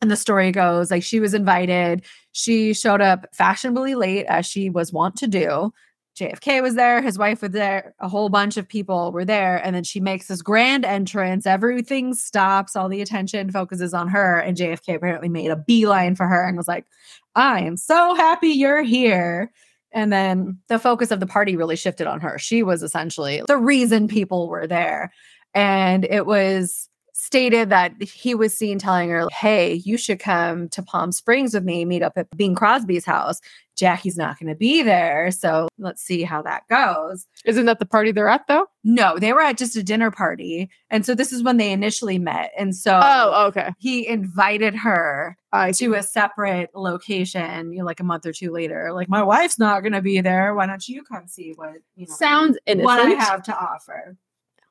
And 0.00 0.10
the 0.10 0.16
story 0.16 0.52
goes 0.52 0.90
like 0.90 1.02
she 1.02 1.20
was 1.20 1.34
invited. 1.34 2.04
She 2.32 2.74
showed 2.74 3.00
up 3.00 3.26
fashionably 3.34 3.94
late, 3.94 4.26
as 4.26 4.46
she 4.46 4.70
was 4.70 4.92
wont 4.92 5.16
to 5.16 5.26
do. 5.26 5.72
JFK 6.16 6.62
was 6.62 6.76
there, 6.76 7.02
his 7.02 7.18
wife 7.18 7.42
was 7.42 7.50
there, 7.50 7.94
a 8.00 8.08
whole 8.08 8.30
bunch 8.30 8.56
of 8.56 8.66
people 8.66 9.12
were 9.12 9.24
there. 9.24 9.56
And 9.56 9.76
then 9.76 9.84
she 9.84 10.00
makes 10.00 10.28
this 10.28 10.40
grand 10.40 10.84
entrance. 10.84 11.44
Everything 11.44 12.14
stops, 12.14 12.74
all 12.74 12.88
the 12.88 13.02
attention 13.02 13.50
focuses 13.50 13.92
on 13.92 14.08
her. 14.08 14.38
And 14.38 14.56
JFK 14.56 14.94
apparently 14.94 15.28
made 15.28 15.50
a 15.50 15.56
beeline 15.56 16.14
for 16.14 16.26
her 16.26 16.46
and 16.46 16.56
was 16.56 16.68
like, 16.68 16.86
I 17.34 17.60
am 17.62 17.76
so 17.76 18.14
happy 18.14 18.48
you're 18.48 18.82
here. 18.82 19.52
And 19.96 20.12
then 20.12 20.58
the 20.68 20.78
focus 20.78 21.10
of 21.10 21.20
the 21.20 21.26
party 21.26 21.56
really 21.56 21.74
shifted 21.74 22.06
on 22.06 22.20
her. 22.20 22.38
She 22.38 22.62
was 22.62 22.82
essentially 22.82 23.42
the 23.48 23.56
reason 23.56 24.08
people 24.08 24.46
were 24.46 24.66
there. 24.66 25.10
And 25.54 26.04
it 26.04 26.26
was 26.26 26.90
stated 27.18 27.70
that 27.70 28.00
he 28.02 28.34
was 28.34 28.54
seen 28.54 28.78
telling 28.78 29.08
her, 29.08 29.26
Hey, 29.32 29.74
you 29.84 29.96
should 29.96 30.20
come 30.20 30.68
to 30.68 30.82
Palm 30.82 31.12
Springs 31.12 31.54
with 31.54 31.64
me, 31.64 31.84
meet 31.86 32.02
up 32.02 32.12
at 32.16 32.28
Bing 32.36 32.54
Crosby's 32.54 33.06
house. 33.06 33.40
Jackie's 33.74 34.16
not 34.16 34.38
going 34.38 34.48
to 34.48 34.54
be 34.54 34.82
there. 34.82 35.30
So 35.30 35.68
let's 35.78 36.02
see 36.02 36.22
how 36.22 36.40
that 36.42 36.62
goes. 36.68 37.26
Isn't 37.44 37.66
that 37.66 37.78
the 37.78 37.84
party 37.86 38.10
they're 38.10 38.28
at 38.28 38.46
though? 38.48 38.66
No, 38.84 39.18
they 39.18 39.32
were 39.34 39.42
at 39.42 39.58
just 39.58 39.76
a 39.76 39.82
dinner 39.82 40.10
party. 40.10 40.70
And 40.90 41.04
so 41.04 41.14
this 41.14 41.30
is 41.32 41.42
when 41.42 41.56
they 41.58 41.72
initially 41.72 42.18
met. 42.18 42.52
And 42.58 42.74
so 42.74 42.98
Oh, 43.02 43.46
okay. 43.48 43.70
he 43.78 44.06
invited 44.06 44.74
her 44.74 45.36
I 45.52 45.72
to 45.72 45.94
a 45.94 46.02
separate 46.02 46.70
location, 46.74 47.72
you 47.72 47.80
know, 47.80 47.84
like 47.84 48.00
a 48.00 48.04
month 48.04 48.24
or 48.26 48.32
two 48.32 48.50
later. 48.50 48.92
Like, 48.92 49.08
my 49.08 49.22
wife's 49.22 49.58
not 49.58 49.80
going 49.80 49.92
to 49.92 50.02
be 50.02 50.20
there. 50.20 50.54
Why 50.54 50.66
don't 50.66 50.86
you 50.88 51.02
come 51.02 51.26
see 51.28 51.52
what, 51.56 51.74
you 51.96 52.06
know, 52.06 52.14
sounds 52.14 52.58
innocent. 52.66 52.84
what 52.84 53.00
I 53.00 53.10
have 53.10 53.42
to 53.44 53.56
offer? 53.58 54.16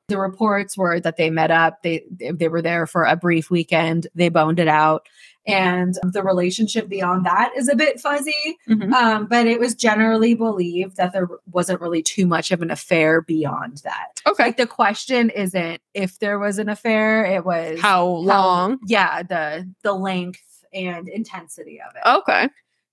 The 0.08 0.18
reports 0.18 0.78
were 0.78 1.00
that 1.00 1.16
they 1.16 1.30
met 1.30 1.50
up. 1.50 1.82
They 1.82 2.04
they- 2.10 2.46
were 2.48 2.62
there 2.62 2.86
for 2.86 3.02
a 3.04 3.16
brief 3.16 3.50
weekend. 3.50 4.06
They 4.14 4.28
boned 4.28 4.60
it 4.60 4.68
out, 4.68 5.08
and 5.48 5.98
the 6.04 6.22
relationship 6.22 6.88
beyond 6.88 7.26
that 7.26 7.50
is 7.56 7.68
a 7.68 7.74
bit 7.74 7.98
fuzzy. 8.00 8.56
Mhm. 8.68 8.92
Um, 8.92 9.26
but 9.26 9.48
it 9.48 9.58
was 9.58 9.74
generally 9.74 10.34
believed 10.34 10.96
that 10.96 11.12
there 11.12 11.26
wasn't 11.50 11.80
really 11.80 12.02
too 12.04 12.24
much 12.24 12.52
of 12.52 12.62
an 12.62 12.70
affair 12.70 13.20
beyond 13.20 13.78
that. 13.78 14.20
Okay. 14.28 14.44
Like 14.44 14.56
the 14.58 14.66
question 14.68 15.28
isn't 15.30 15.82
if 15.92 16.20
there 16.20 16.38
was 16.38 16.58
an 16.60 16.68
affair; 16.68 17.24
it 17.24 17.44
was 17.44 17.80
How 17.80 18.04
long? 18.06 18.78
yeah, 18.86 19.24
the 19.24 19.68
the 19.82 19.92
length 19.92 20.64
and 20.72 21.08
intensity 21.08 21.80
of 21.80 21.96
it. 21.96 22.08
Okay. 22.08 22.48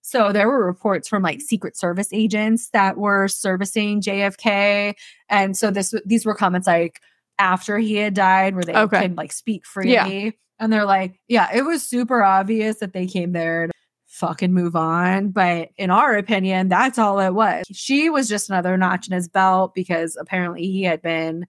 So 0.06 0.32
there 0.34 0.48
were 0.50 0.66
reports 0.66 1.08
from 1.08 1.24
like 1.24 1.40
Secret 1.42 1.78
Service 1.78 2.10
agents 2.12 2.70
that 2.74 2.98
were 2.98 3.28
servicing 3.30 4.02
JFK, 4.02 4.94
and 5.30 5.58
so 5.58 5.72
this 5.72 5.94
these 6.06 6.26
were 6.26 6.36
comments 6.36 6.68
like 6.68 7.00
after 7.40 7.78
he 7.80 7.96
had 7.96 8.14
died, 8.14 8.54
where 8.54 8.64
they 8.66 8.76
Okay. 8.76 9.02
can 9.04 9.16
like 9.16 9.32
speak 9.32 9.66
freely, 9.66 9.92
Yeah. 10.26 10.32
and 10.60 10.72
they're 10.72 10.86
like, 10.86 11.20
yeah, 11.28 11.50
it 11.56 11.64
was 11.64 11.88
super 11.88 12.22
obvious 12.22 12.78
that 12.80 12.92
they 12.94 13.08
came 13.08 13.32
there 13.32 13.68
to 13.68 13.74
fucking 14.08 14.54
move 14.54 14.76
on, 14.76 15.30
but 15.30 15.70
in 15.78 15.90
our 15.90 16.16
opinion, 16.18 16.68
that's 16.68 17.00
all 17.00 17.20
it 17.20 17.34
was. 17.34 17.64
She 17.72 18.10
was 18.10 18.28
just 18.30 18.50
another 18.50 18.78
notch 18.78 19.08
in 19.08 19.14
his 19.14 19.28
belt 19.30 19.74
because 19.74 20.16
apparently 20.20 20.64
he 20.64 20.84
had 20.84 21.02
been 21.02 21.46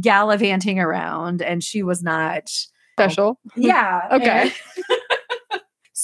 gallivanting 0.00 0.78
around, 0.78 1.42
and 1.42 1.64
she 1.64 1.82
was 1.82 2.02
not 2.02 2.48
Special. 2.98 3.40
yeah. 3.56 4.02
Okay. 4.12 4.52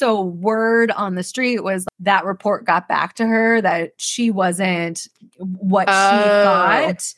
So, 0.01 0.23
word 0.23 0.91
on 0.93 1.15
the 1.15 1.23
street 1.23 1.63
was 1.63 1.87
that 2.01 2.25
report 2.25 2.65
got 2.65 2.89
back 2.89 3.15
to 3.17 3.27
her 3.27 3.61
that 3.61 3.93
she 3.99 4.31
wasn't 4.31 5.07
what 5.39 5.89
she 5.89 5.95
Oh. 5.95 6.43
thought. 6.45 7.13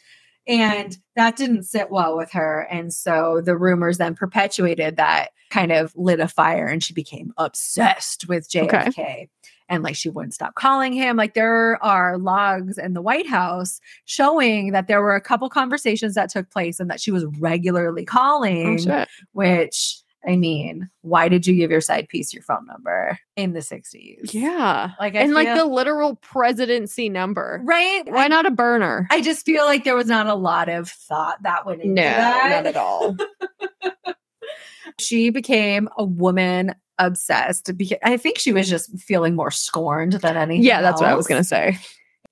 And 0.49 0.99
that 1.15 1.37
didn't 1.37 1.63
sit 1.63 1.93
well 1.93 2.17
with 2.17 2.33
her. 2.33 2.67
And 2.69 2.93
so 2.93 3.41
the 3.45 3.57
rumors 3.57 3.99
then 3.99 4.17
perpetuated 4.17 4.97
that 4.97 5.29
kind 5.51 5.71
of 5.71 5.93
lit 5.95 6.19
a 6.19 6.27
fire 6.27 6.67
and 6.67 6.83
she 6.83 6.93
became 6.93 7.33
obsessed 7.37 8.27
with 8.29 8.51
JFK. 8.51 9.29
And 9.69 9.85
like 9.85 9.95
she 9.95 10.09
wouldn't 10.09 10.35
stop 10.35 10.57
calling 10.57 10.93
him. 10.93 11.17
Like 11.17 11.35
there 11.35 11.79
are 11.85 12.19
logs 12.19 12.77
in 12.77 12.95
the 12.95 13.01
White 13.03 13.29
House 13.29 13.79
showing 14.05 14.73
that 14.73 14.89
there 14.89 15.01
were 15.01 15.15
a 15.15 15.21
couple 15.21 15.49
conversations 15.49 16.17
that 16.17 16.29
took 16.31 16.51
place 16.51 16.81
and 16.81 16.91
that 16.91 17.01
she 17.01 17.13
was 17.13 17.25
regularly 17.39 18.03
Oh, 18.03 18.11
calling 18.11 18.79
shit. 18.79 19.09
which 19.33 20.01
I 20.27 20.37
mean, 20.37 20.89
why 21.01 21.29
did 21.29 21.47
you 21.47 21.57
give 21.57 21.71
your 21.71 21.81
side 21.81 22.09
piece 22.09 22.33
your 22.33 22.43
phone 22.45 22.65
number 22.67 23.19
in 23.37 23.55
the 23.55 23.61
60s? 23.61 24.33
Yeah. 24.33 24.93
Like, 25.01 25.17
I 25.17 25.21
and 25.21 25.35
like 25.35 25.49
the 25.57 25.65
literal 25.65 26.15
presidency 26.17 27.09
number. 27.09 27.61
right? 27.65 28.03
Why 28.07 28.27
I, 28.27 28.29
not 28.29 28.47
a 28.47 28.51
burner? 28.53 29.09
I 29.11 29.21
just 29.21 29.45
feel 29.45 29.65
like 29.65 29.83
there 29.85 29.97
was 29.97 30.07
not 30.07 30.29
a 30.29 30.35
lot 30.35 30.69
of 30.69 30.89
thought 30.89 31.43
that 31.43 31.67
went 31.67 31.83
into 31.83 31.95
no, 31.95 32.03
that. 32.03 32.65
not 32.65 32.67
at 32.67 32.77
all. 32.77 33.17
She 34.99 35.31
became 35.31 35.89
a 35.97 36.05
woman 36.05 36.75
obsessed 36.99 37.77
because 37.77 37.99
I 38.05 38.17
think 38.17 38.39
she 38.39 38.53
was 38.53 38.69
just 38.69 38.97
feeling 39.01 39.35
more 39.35 39.51
scorned 39.51 40.13
than 40.15 40.37
anything. 40.37 40.63
yeah, 40.63 40.83
that's 40.83 41.01
what 41.01 41.09
I 41.11 41.15
was 41.15 41.27
gonna 41.27 41.43
say. 41.45 41.79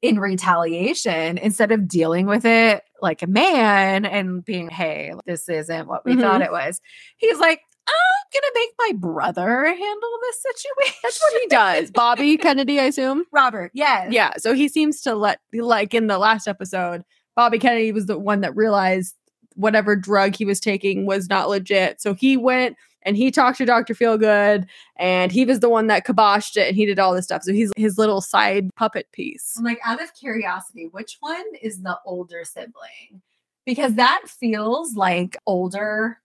in 0.03 0.19
retaliation 0.21 1.39
instead 1.39 1.73
of 1.73 1.89
dealing 1.89 2.27
with 2.27 2.45
it 2.45 2.83
like 3.03 3.23
a 3.23 3.27
man 3.27 4.05
and 4.05 4.45
being, 4.45 4.69
hey, 4.69 5.13
this 5.27 5.49
isn't 5.49 5.89
what 5.89 6.05
we 6.05 6.15
Mhm. 6.15 6.21
thought 6.21 6.43
it 6.43 6.51
was. 6.53 6.81
He's 7.17 7.39
like, 7.39 7.61
I'm 7.91 8.43
gonna 8.43 8.53
make 8.55 8.71
my 8.79 8.93
brother 8.99 9.67
handle 9.67 10.19
this 10.23 10.43
situation. 10.43 11.01
That's 11.03 11.21
what 11.21 11.41
he 11.41 11.49
does. 11.49 11.91
Bobby 11.95 12.37
Kennedy, 12.37 12.81
I 12.81 12.85
assume. 12.85 13.25
Robert, 13.33 13.71
yes. 13.75 14.13
Yeah. 14.13 14.33
So 14.39 14.55
he 14.55 14.69
seems 14.69 15.01
to 15.03 15.15
let, 15.15 15.41
like 15.53 15.95
in 15.95 16.07
the 16.07 16.19
last 16.19 16.47
episode, 16.49 17.05
Bobby 17.37 17.59
Kennedy 17.59 17.93
was 17.93 18.07
the 18.07 18.19
one 18.19 18.41
that 18.41 18.55
realized 18.57 19.17
whatever 19.55 19.97
drug 19.97 20.37
he 20.37 20.45
was 20.45 20.61
taking 20.61 21.07
was 21.07 21.29
not 21.29 21.49
legit. 21.49 22.01
So 22.01 22.15
he 22.15 22.37
went 22.37 22.77
and 23.03 23.17
he 23.17 23.31
talked 23.31 23.59
to 23.59 23.65
Dr. 23.65 23.95
Feelgood 23.95 24.67
and 24.97 25.33
he 25.33 25.45
was 25.45 25.61
the 25.61 25.69
one 25.69 25.87
that 25.89 26.07
kiboshed 26.07 26.57
it 26.57 26.69
and 26.69 26.77
he 26.77 26.87
did 26.87 26.99
all 26.99 27.15
this 27.15 27.25
stuff. 27.25 27.43
So 27.43 27.53
he's 27.53 27.73
his 27.77 27.99
little 27.99 28.21
side 28.21 28.69
puppet 28.77 29.11
piece. 29.13 29.55
I'm 29.57 29.65
like, 29.65 29.81
out 29.85 30.03
of 30.03 30.15
curiosity, 30.15 30.89
which 30.91 31.17
one 31.21 31.45
is 31.63 31.83
the 31.83 31.99
older 32.05 32.45
sibling? 32.45 33.23
Because 33.67 33.95
that 33.95 34.23
feels 34.27 34.95
like 34.95 35.37
older 35.47 36.20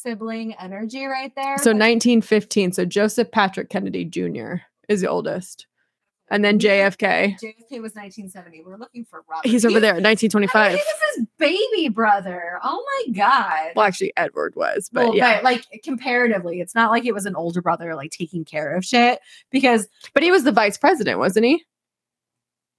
sibling 0.00 0.54
energy 0.54 1.04
right 1.06 1.32
there. 1.34 1.58
So 1.58 1.70
1915. 1.70 2.72
So 2.72 2.84
Joseph 2.84 3.30
Patrick 3.30 3.68
Kennedy 3.70 4.04
Jr. 4.04 4.56
is 4.88 5.00
the 5.00 5.08
oldest. 5.08 5.66
And 6.28 6.44
then 6.44 6.58
JFK. 6.58 7.38
JFK 7.40 7.80
was 7.80 7.94
1970. 7.94 8.64
We're 8.66 8.76
looking 8.78 9.04
for 9.04 9.22
Robert. 9.28 9.46
He's 9.48 9.64
over 9.64 9.74
He- 9.76 9.80
there, 9.80 9.92
I 9.92 9.98
mean, 9.98 10.02
1925. 10.02 10.72
he 10.72 10.76
was 10.76 11.16
his 11.16 11.26
baby 11.38 11.88
brother. 11.88 12.58
Oh 12.64 12.84
my 13.06 13.12
god. 13.12 13.72
Well, 13.76 13.86
actually, 13.86 14.12
Edward 14.16 14.54
was, 14.56 14.90
but 14.92 15.04
Well, 15.06 15.16
yeah. 15.16 15.36
but 15.36 15.44
like 15.44 15.64
comparatively, 15.84 16.60
it's 16.60 16.74
not 16.74 16.90
like 16.90 17.04
it 17.04 17.14
was 17.14 17.26
an 17.26 17.36
older 17.36 17.62
brother 17.62 17.94
like 17.94 18.10
taking 18.10 18.44
care 18.44 18.74
of 18.74 18.84
shit. 18.84 19.20
Because 19.52 19.86
But 20.14 20.24
he 20.24 20.32
was 20.32 20.42
the 20.42 20.50
vice 20.50 20.76
president, 20.76 21.20
wasn't 21.20 21.46
he? 21.46 21.64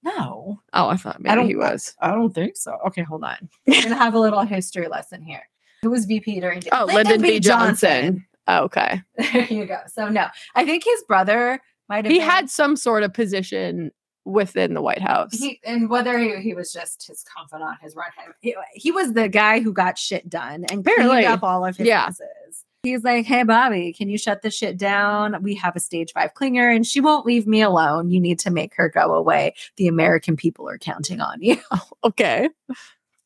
no, 0.02 0.60
Oh, 0.72 0.88
I 0.88 0.96
thought 0.96 1.20
maybe 1.20 1.40
I 1.40 1.44
he 1.46 1.56
was. 1.56 1.94
I 2.00 2.12
don't 2.12 2.32
think 2.34 2.56
so. 2.56 2.76
Okay, 2.88 3.02
hold 3.02 3.24
on. 3.24 3.48
We're 3.66 3.82
gonna 3.82 3.96
have 3.96 4.14
a 4.14 4.18
little 4.20 4.42
history 4.42 4.88
lesson 4.88 5.22
here. 5.22 5.42
Who 5.82 5.90
was 5.90 6.04
VP 6.06 6.40
during? 6.40 6.62
Oh, 6.72 6.84
Lyndon 6.86 7.20
B. 7.22 7.40
Johnson. 7.40 8.26
Oh, 8.46 8.64
okay. 8.64 9.02
There 9.32 9.44
you 9.44 9.66
go. 9.66 9.78
So 9.88 10.08
no, 10.08 10.26
I 10.54 10.64
think 10.64 10.84
his 10.84 11.02
brother 11.06 11.60
might 11.88 12.04
have. 12.04 12.12
He 12.12 12.18
been- 12.18 12.28
had 12.28 12.50
some 12.50 12.76
sort 12.76 13.02
of 13.02 13.12
position 13.12 13.90
within 14.24 14.74
the 14.74 14.82
White 14.82 15.00
House. 15.00 15.32
He, 15.38 15.60
and 15.64 15.88
whether 15.88 16.18
he, 16.18 16.36
he 16.40 16.52
was 16.54 16.70
just 16.72 17.06
his 17.06 17.24
confidant, 17.34 17.78
his 17.80 17.96
right 17.96 18.10
hand, 18.16 18.34
he, 18.40 18.54
he 18.74 18.90
was 18.90 19.12
the 19.14 19.28
guy 19.28 19.60
who 19.60 19.72
got 19.72 19.96
shit 19.96 20.28
done 20.28 20.64
and 20.64 20.80
Apparently. 20.80 21.08
cleaned 21.08 21.26
up 21.26 21.42
all 21.42 21.64
of 21.64 21.76
his 21.76 21.86
Yeah. 21.86 22.06
messes. 22.06 22.64
He's 22.84 23.02
like, 23.02 23.26
"Hey, 23.26 23.42
Bobby, 23.42 23.92
can 23.92 24.08
you 24.08 24.16
shut 24.16 24.42
this 24.42 24.54
shit 24.56 24.76
down? 24.78 25.42
We 25.42 25.54
have 25.56 25.74
a 25.76 25.80
stage 25.80 26.12
five 26.12 26.32
clinger, 26.34 26.74
and 26.74 26.86
she 26.86 27.00
won't 27.00 27.26
leave 27.26 27.44
me 27.46 27.60
alone. 27.60 28.08
You 28.10 28.20
need 28.20 28.38
to 28.40 28.50
make 28.50 28.72
her 28.76 28.88
go 28.88 29.14
away. 29.14 29.54
The 29.76 29.88
American 29.88 30.36
people 30.36 30.68
are 30.68 30.78
counting 30.78 31.20
on 31.20 31.42
you." 31.42 31.56
okay. 32.04 32.48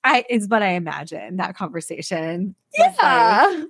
I 0.04 0.24
is 0.28 0.48
what 0.48 0.62
I 0.62 0.70
imagine 0.70 1.36
that 1.36 1.56
conversation. 1.56 2.54
was. 2.78 2.94
Yeah. 3.00 3.64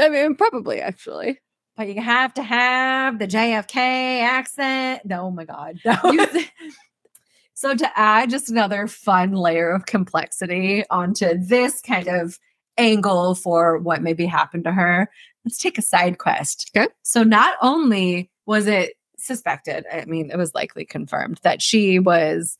I 0.00 0.08
mean, 0.08 0.36
probably 0.36 0.80
actually. 0.80 1.40
but 1.76 1.88
you 1.88 2.00
have 2.00 2.34
to 2.34 2.42
have 2.42 3.18
the 3.18 3.26
JFK 3.26 3.76
accent. 3.76 5.02
No, 5.04 5.22
oh 5.22 5.30
my 5.30 5.44
God. 5.44 5.78
No. 5.84 5.96
so, 7.54 7.74
to 7.74 7.98
add 7.98 8.30
just 8.30 8.50
another 8.50 8.86
fun 8.88 9.32
layer 9.32 9.70
of 9.70 9.86
complexity 9.86 10.84
onto 10.90 11.38
this 11.38 11.80
kind 11.80 12.08
of 12.08 12.38
angle 12.76 13.34
for 13.34 13.78
what 13.78 14.02
maybe 14.02 14.26
happened 14.26 14.64
to 14.64 14.72
her, 14.72 15.10
let's 15.44 15.58
take 15.58 15.78
a 15.78 15.82
side 15.82 16.18
quest. 16.18 16.70
Okay. 16.76 16.88
So, 17.02 17.22
not 17.22 17.56
only 17.62 18.30
was 18.46 18.66
it 18.66 18.94
suspected, 19.16 19.84
I 19.92 20.04
mean, 20.04 20.30
it 20.30 20.36
was 20.36 20.54
likely 20.54 20.84
confirmed 20.84 21.38
that 21.42 21.62
she 21.62 21.98
was 21.98 22.56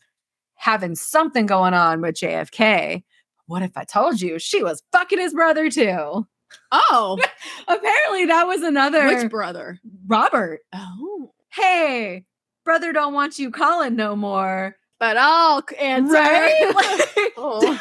having 0.55 0.95
something 0.95 1.47
going 1.47 1.75
on 1.75 2.01
with 2.01 2.17
JFK. 2.17 3.03
What 3.49 3.63
if 3.63 3.77
I 3.77 3.83
told 3.85 4.21
you 4.21 4.39
she 4.39 4.63
was 4.63 4.83
fucking 4.93 5.19
his 5.19 5.35
brother 5.35 5.69
too? 5.71 6.27
Oh, 6.71 7.19
Apparently, 7.69 8.27
that 8.27 8.45
was 8.47 8.63
another 8.63 9.07
which 9.07 9.31
brother? 9.31 9.81
Robert. 10.07 10.61
Oh, 10.73 11.33
Hey, 11.51 12.25
brother, 12.65 12.93
don't 12.93 13.15
want 13.15 13.39
you 13.39 13.51
calling 13.51 13.97
no 13.97 14.15
more. 14.15 14.77
but 15.01 15.17
I'll 15.17 15.63
answer. 15.81 16.13
Right? 16.15 17.05
Oh. 17.41 17.81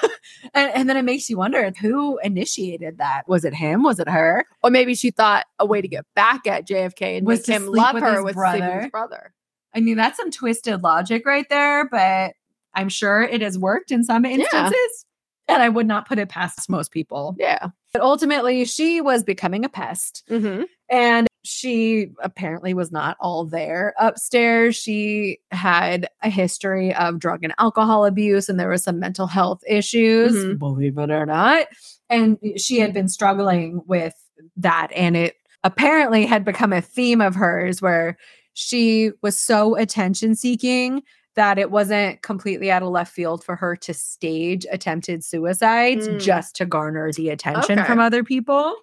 and, 0.54 0.72
and 0.74 0.90
then 0.90 0.98
it 0.98 1.02
makes 1.04 1.30
you 1.32 1.38
wonder 1.38 1.72
who 1.82 2.20
initiated 2.20 3.00
that. 3.00 3.24
Was 3.28 3.44
it 3.44 3.54
him? 3.56 3.82
Was 3.84 4.00
it 4.00 4.08
her? 4.08 4.46
Or 4.64 4.70
maybe 4.70 4.94
she 4.94 5.10
thought 5.12 5.46
a 5.60 5.66
way 5.66 5.82
to 5.82 5.88
get 5.88 6.06
back 6.16 6.46
at 6.46 6.68
JFK 6.68 7.18
and 7.18 7.26
Was 7.28 7.48
make 7.48 7.58
him 7.58 7.66
love 7.68 7.96
her 8.00 8.16
his 8.18 8.24
with 8.24 8.36
sleeping 8.36 8.54
with 8.54 8.60
brother. 8.62 8.82
his 8.82 8.92
brother. 8.92 9.34
I 9.76 9.80
mean, 9.80 9.98
that's 9.98 10.16
some 10.18 10.30
twisted 10.32 10.84
logic 10.84 11.26
right 11.26 11.48
there, 11.50 11.90
but 11.90 12.34
I'm 12.76 12.90
sure 12.90 13.24
it 13.24 13.42
has 13.42 13.58
worked 13.58 13.92
in 13.92 14.04
some 14.04 14.24
instances. 14.26 15.06
And 15.48 15.62
I 15.64 15.70
would 15.70 15.88
not 15.88 16.08
put 16.08 16.20
it 16.20 16.30
past 16.30 16.70
most 16.70 16.92
people. 16.92 17.36
Yeah. 17.40 17.70
But 17.94 18.02
ultimately, 18.02 18.66
she 18.66 19.00
was 19.02 19.24
becoming 19.24 19.64
a 19.64 19.70
pest. 19.70 20.24
Mm-hmm. 20.30 20.64
And 20.90 21.28
she 21.44 22.10
apparently 22.22 22.74
was 22.74 22.92
not 22.92 23.16
all 23.22 23.46
there 23.46 23.94
upstairs. 23.98 24.76
She 24.76 25.40
had 25.52 26.10
a 26.22 26.30
history 26.30 26.94
of 26.94 27.20
drug 27.20 27.44
and 27.44 27.54
alcohol 27.58 28.06
abuse, 28.06 28.50
and 28.50 28.60
there 28.60 28.70
was 28.70 28.84
some 28.84 29.00
mental 29.00 29.28
health 29.28 29.62
issues, 29.68 30.34
Mhm. 30.34 30.60
believe 30.60 30.98
it 30.98 31.10
or 31.10 31.26
not. 31.26 31.68
And 32.10 32.38
she 32.58 32.80
had 32.80 32.94
been 32.94 33.08
struggling 33.08 33.82
with 33.88 34.14
that. 34.58 34.90
And 34.94 35.16
it 35.16 35.36
apparently 35.64 36.26
had 36.26 36.44
become 36.44 36.74
a 36.74 36.82
theme 36.82 37.22
of 37.22 37.36
hers 37.36 37.82
where 37.82 38.18
she 38.54 39.12
was 39.22 39.40
so 39.40 39.76
attention 39.78 40.36
seeking 40.36 41.04
that 41.38 41.58
it 41.58 41.72
wasn't 41.72 42.22
completely 42.22 42.70
out 42.70 42.84
of 42.84 42.90
left 42.90 43.14
field 43.14 43.44
for 43.44 43.56
her 43.56 43.76
to 43.78 43.94
stage 43.94 44.66
attempted 44.72 45.24
suicides 45.24 46.08
Mm. 46.10 46.20
just 46.20 46.56
to 46.58 46.66
garner 46.66 47.12
the 47.14 47.30
attention 47.30 47.80
Okay. 47.80 47.88
from 47.88 48.00
other 48.00 48.24
people. 48.24 48.76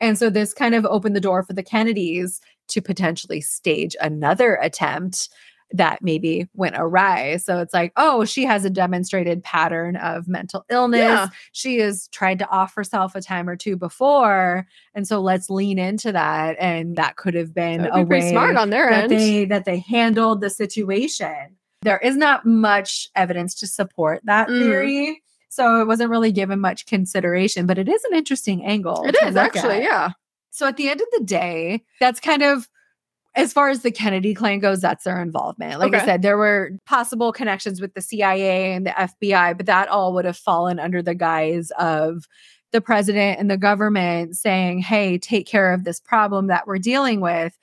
And 0.00 0.16
so 0.16 0.30
this 0.30 0.54
kind 0.54 0.74
of 0.74 0.86
opened 0.86 1.14
the 1.14 1.20
door 1.20 1.42
for 1.42 1.52
the 1.52 1.62
Kennedys 1.62 2.40
to 2.68 2.80
potentially 2.80 3.40
stage 3.42 3.94
another 4.00 4.54
attempt 4.62 5.28
that 5.72 6.02
maybe 6.02 6.48
went 6.54 6.74
awry. 6.76 7.36
So 7.36 7.60
it's 7.60 7.72
like, 7.74 7.92
oh, 7.96 8.24
she 8.24 8.44
has 8.44 8.64
a 8.64 8.70
demonstrated 8.70 9.44
pattern 9.44 9.94
of 9.96 10.26
mental 10.26 10.64
illness. 10.68 10.98
Yeah. 11.00 11.28
She 11.52 11.78
has 11.78 12.08
tried 12.08 12.38
to 12.40 12.48
off 12.48 12.74
herself 12.74 13.14
a 13.14 13.20
time 13.20 13.48
or 13.48 13.54
two 13.56 13.76
before. 13.76 14.66
And 14.94 15.06
so 15.06 15.20
let's 15.20 15.48
lean 15.50 15.78
into 15.78 16.10
that. 16.12 16.56
And 16.58 16.96
that 16.96 17.16
could 17.16 17.34
have 17.34 17.54
been 17.54 17.84
a 17.86 17.98
be 17.98 18.04
way 18.04 18.30
smart 18.30 18.56
on 18.56 18.70
their 18.70 18.90
that 18.90 19.02
end. 19.04 19.12
they 19.12 19.44
that 19.44 19.64
they 19.64 19.78
handled 19.78 20.40
the 20.40 20.50
situation. 20.50 21.56
There 21.82 21.98
is 21.98 22.16
not 22.16 22.44
much 22.44 23.08
evidence 23.14 23.54
to 23.56 23.66
support 23.66 24.20
that 24.24 24.48
Mm. 24.48 24.60
theory. 24.60 25.22
So 25.48 25.80
it 25.80 25.86
wasn't 25.86 26.10
really 26.10 26.30
given 26.30 26.60
much 26.60 26.86
consideration, 26.86 27.66
but 27.66 27.78
it 27.78 27.88
is 27.88 28.04
an 28.04 28.16
interesting 28.16 28.64
angle. 28.64 29.04
it 29.06 29.16
is 29.22 29.34
actually, 29.36 29.76
at. 29.78 29.82
yeah. 29.82 30.10
So 30.50 30.66
at 30.66 30.76
the 30.76 30.88
end 30.88 31.00
of 31.00 31.06
the 31.12 31.24
day, 31.24 31.82
that's 31.98 32.20
kind 32.20 32.42
of 32.42 32.68
as 33.36 33.52
far 33.52 33.68
as 33.68 33.82
the 33.82 33.92
Kennedy 33.92 34.34
clan 34.34 34.58
goes, 34.58 34.80
that's 34.80 35.04
their 35.04 35.22
involvement. 35.22 35.78
Like 35.78 35.94
I 35.94 36.04
said, 36.04 36.20
there 36.22 36.36
were 36.36 36.72
possible 36.84 37.32
connections 37.32 37.80
with 37.80 37.94
the 37.94 38.00
CIA 38.02 38.72
and 38.72 38.84
the 38.84 38.90
FBI, 38.90 39.56
but 39.56 39.66
that 39.66 39.88
all 39.88 40.12
would 40.14 40.24
have 40.24 40.36
fallen 40.36 40.80
under 40.80 41.00
the 41.00 41.14
guise 41.14 41.70
of 41.78 42.24
the 42.72 42.80
president 42.80 43.38
and 43.38 43.48
the 43.48 43.56
government 43.56 44.34
saying, 44.36 44.80
hey, 44.80 45.16
take 45.16 45.46
care 45.46 45.72
of 45.72 45.84
this 45.84 46.00
problem 46.00 46.48
that 46.48 46.66
we're 46.66 46.78
dealing 46.78 47.20
with, 47.20 47.56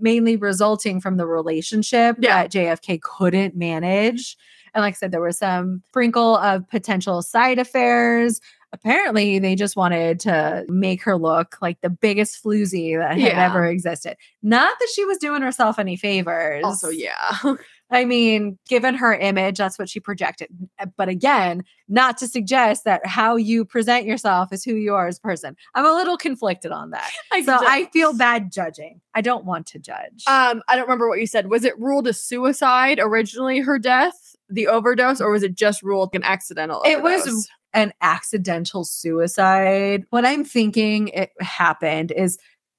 mainly 0.00 0.36
resulting 0.36 1.00
from 1.00 1.16
the 1.16 1.26
relationship 1.26 2.16
Yeah. 2.20 2.42
that 2.42 2.52
JFK 2.52 3.00
couldn't 3.00 3.56
manage. 3.56 4.36
And 4.74 4.82
like 4.82 4.94
I 4.94 4.96
said, 4.96 5.12
there 5.12 5.20
was 5.22 5.38
some 5.38 5.82
sprinkle 5.88 6.36
of 6.36 6.68
potential 6.68 7.22
side 7.22 7.58
affairs, 7.58 8.40
apparently 8.72 9.38
they 9.38 9.54
just 9.54 9.76
wanted 9.76 10.20
to 10.20 10.66
make 10.68 11.02
her 11.02 11.16
look 11.16 11.56
like 11.62 11.80
the 11.80 11.88
biggest 11.88 12.42
floozy 12.44 12.98
that 12.98 13.18
had 13.18 13.32
Yeah. 13.32 13.44
ever 13.46 13.64
existed. 13.64 14.16
Not 14.42 14.78
that 14.78 14.88
she 14.94 15.04
was 15.06 15.16
doing 15.18 15.40
herself 15.40 15.78
any 15.78 15.96
favors. 15.96 16.62
Also, 16.64 16.90
yeah. 16.90 17.38
I 17.90 18.04
mean, 18.04 18.58
given 18.68 18.94
her 18.96 19.14
image, 19.14 19.58
that's 19.58 19.78
what 19.78 19.88
she 19.88 20.00
projected. 20.00 20.48
But 20.96 21.08
again, 21.08 21.62
not 21.88 22.18
to 22.18 22.26
suggest 22.26 22.84
that 22.84 23.06
how 23.06 23.36
you 23.36 23.64
present 23.64 24.06
yourself 24.06 24.52
is 24.52 24.64
who 24.64 24.74
you 24.74 24.94
are 24.94 25.06
as 25.06 25.18
a 25.18 25.20
person. 25.20 25.56
I'm 25.74 25.86
a 25.86 25.92
little 25.92 26.16
conflicted 26.16 26.72
on 26.72 26.90
that. 26.90 27.10
So 27.44 27.58
I 27.60 27.84
feel 27.92 28.16
bad 28.16 28.50
judging. 28.50 29.00
I 29.14 29.20
don't 29.20 29.44
want 29.44 29.66
to 29.68 29.78
judge. 29.78 30.24
Um, 30.26 30.62
I 30.68 30.74
don't 30.74 30.86
remember 30.86 31.06
what 31.06 31.20
you 31.20 31.26
said. 31.26 31.48
Was 31.48 31.64
it 31.64 31.78
ruled 31.78 32.08
a 32.08 32.12
suicide 32.12 32.98
originally, 33.00 33.60
her 33.60 33.78
death, 33.78 34.34
the 34.48 34.66
overdose, 34.66 35.20
or 35.20 35.30
was 35.30 35.42
it 35.42 35.54
just 35.54 35.82
ruled 35.82 36.10
an 36.14 36.22
accidental? 36.22 36.82
It 36.84 37.02
was 37.02 37.48
an 37.74 37.92
accidental 38.00 38.84
suicide. 38.84 40.04
What 40.10 40.24
I'm 40.24 40.44
thinking 40.44 41.08
it 41.08 41.30
happened 41.40 42.10
is 42.10 42.38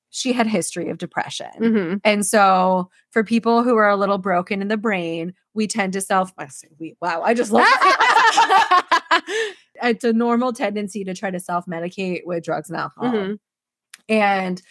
she 0.10 0.34
had 0.34 0.48
history 0.48 0.90
of 0.90 0.98
depression. 0.98 1.48
Mhm. 1.60 2.02
And 2.04 2.26
so 2.26 2.90
for 3.12 3.24
people 3.24 3.64
who 3.64 3.76
are 3.76 3.90
a 3.90 3.96
little 3.98 4.18
broken 4.18 4.62
in 4.62 4.68
the 4.68 4.78
brain, 4.78 5.34
we 5.54 5.68
tend 5.68 5.94
to 5.94 6.02
self 6.02 6.32
we 6.80 6.96
wow, 7.02 7.22
I 7.24 7.34
just 7.34 7.52
love 7.52 7.68
it's 9.84 10.04
a 10.04 10.14
normal 10.14 10.54
tendency 10.54 11.04
to 11.04 11.14
try 11.14 11.32
to 11.32 11.40
self-medicate 11.40 12.22
with 12.26 12.44
drugs 12.44 12.70
and 12.70 12.80
alcohol. 12.80 13.14
Mhm. 13.14 13.40
And 14.10 14.62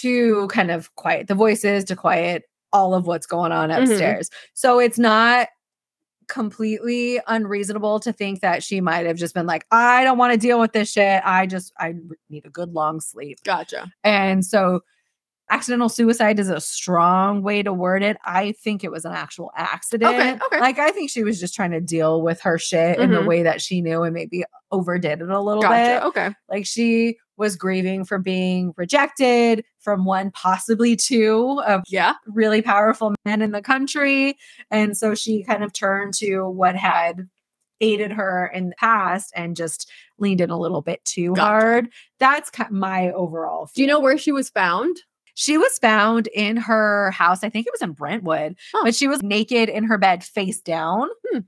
to 0.00 0.48
kind 0.48 0.70
of 0.70 0.94
quiet 0.96 1.28
the 1.28 1.34
voices, 1.34 1.84
to 1.84 1.96
quiet 1.96 2.44
all 2.72 2.94
of 2.94 3.06
what's 3.06 3.26
going 3.26 3.52
on 3.52 3.70
Mhm. 3.70 3.82
upstairs. 3.82 4.30
So 4.54 4.78
it's 4.80 4.98
not 4.98 5.48
completely 6.28 7.20
unreasonable 7.26 8.00
to 8.00 8.12
think 8.12 8.40
that 8.40 8.62
she 8.62 8.80
might 8.80 9.06
have 9.06 9.16
just 9.16 9.34
been 9.34 9.46
like, 9.46 9.66
I 9.70 10.04
don't 10.04 10.18
want 10.18 10.32
to 10.32 10.38
deal 10.38 10.58
with 10.60 10.72
this 10.72 10.90
shit. 10.92 11.22
I 11.24 11.46
just 11.46 11.72
I 11.78 11.94
need 12.30 12.46
a 12.46 12.50
good 12.50 12.72
long 12.72 13.00
sleep. 13.00 13.38
Gotcha. 13.44 13.90
And 14.02 14.44
so 14.44 14.80
accidental 15.50 15.90
suicide 15.90 16.38
is 16.38 16.48
a 16.48 16.60
strong 16.60 17.42
way 17.42 17.62
to 17.62 17.72
word 17.72 18.02
it. 18.02 18.16
I 18.24 18.52
think 18.52 18.82
it 18.82 18.90
was 18.90 19.04
an 19.04 19.12
actual 19.12 19.50
accident. 19.56 20.40
okay. 20.46 20.58
Like 20.60 20.78
I 20.78 20.90
think 20.90 21.10
she 21.10 21.22
was 21.22 21.38
just 21.38 21.54
trying 21.54 21.72
to 21.72 21.80
deal 21.80 22.22
with 22.22 22.40
her 22.40 22.58
shit 22.58 22.98
in 22.98 23.10
the 23.10 23.18
Mhm. 23.18 23.26
way 23.26 23.42
that 23.42 23.60
she 23.60 23.80
knew 23.82 24.02
and 24.04 24.14
maybe 24.14 24.44
overdid 24.70 25.20
it 25.20 25.28
a 25.28 25.40
little 25.40 25.62
bit. 25.62 26.02
Okay. 26.04 26.30
Like 26.48 26.64
she 26.66 27.18
was 27.36 27.56
grieving 27.56 28.04
from 28.04 28.22
being 28.22 28.72
rejected 28.76 29.64
from 29.80 30.04
one, 30.04 30.30
possibly 30.30 30.96
two 30.96 31.60
of 31.66 31.82
Yeah. 31.88 32.14
really 32.26 32.62
powerful 32.62 33.14
men 33.24 33.42
in 33.42 33.50
the 33.52 33.62
country. 33.62 34.36
And 34.70 34.96
so 34.96 35.14
she 35.14 35.42
kind 35.44 35.64
of 35.64 35.72
turned 35.72 36.14
to 36.14 36.48
what 36.48 36.76
had 36.76 37.28
aided 37.80 38.12
her 38.12 38.46
in 38.54 38.68
the 38.70 38.74
past 38.76 39.32
and 39.34 39.56
just 39.56 39.90
leaned 40.18 40.40
in 40.40 40.48
a 40.50 40.58
little 40.58 40.80
bit 40.80 41.04
too 41.04 41.34
Gotcha. 41.34 41.42
hard. 41.42 41.88
That's 42.20 42.50
my 42.70 43.10
overall. 43.10 43.68
Do 43.74 43.82
you 43.82 43.88
know 43.88 43.98
where 44.00 44.16
she 44.16 44.30
was 44.32 44.48
found? 44.48 44.96
She 45.34 45.58
was 45.58 45.76
found 45.80 46.28
in 46.28 46.56
her 46.56 47.10
house. 47.10 47.42
I 47.42 47.48
think 47.50 47.66
it 47.66 47.72
was 47.72 47.82
in 47.82 47.90
Brentwood, 47.92 48.54
Huh. 48.72 48.82
but 48.84 48.94
she 48.94 49.08
was 49.08 49.20
naked 49.22 49.68
in 49.68 49.82
her 49.84 49.98
bed 49.98 50.22
face 50.22 50.60
down. 50.60 51.08
Hmm. 51.32 51.40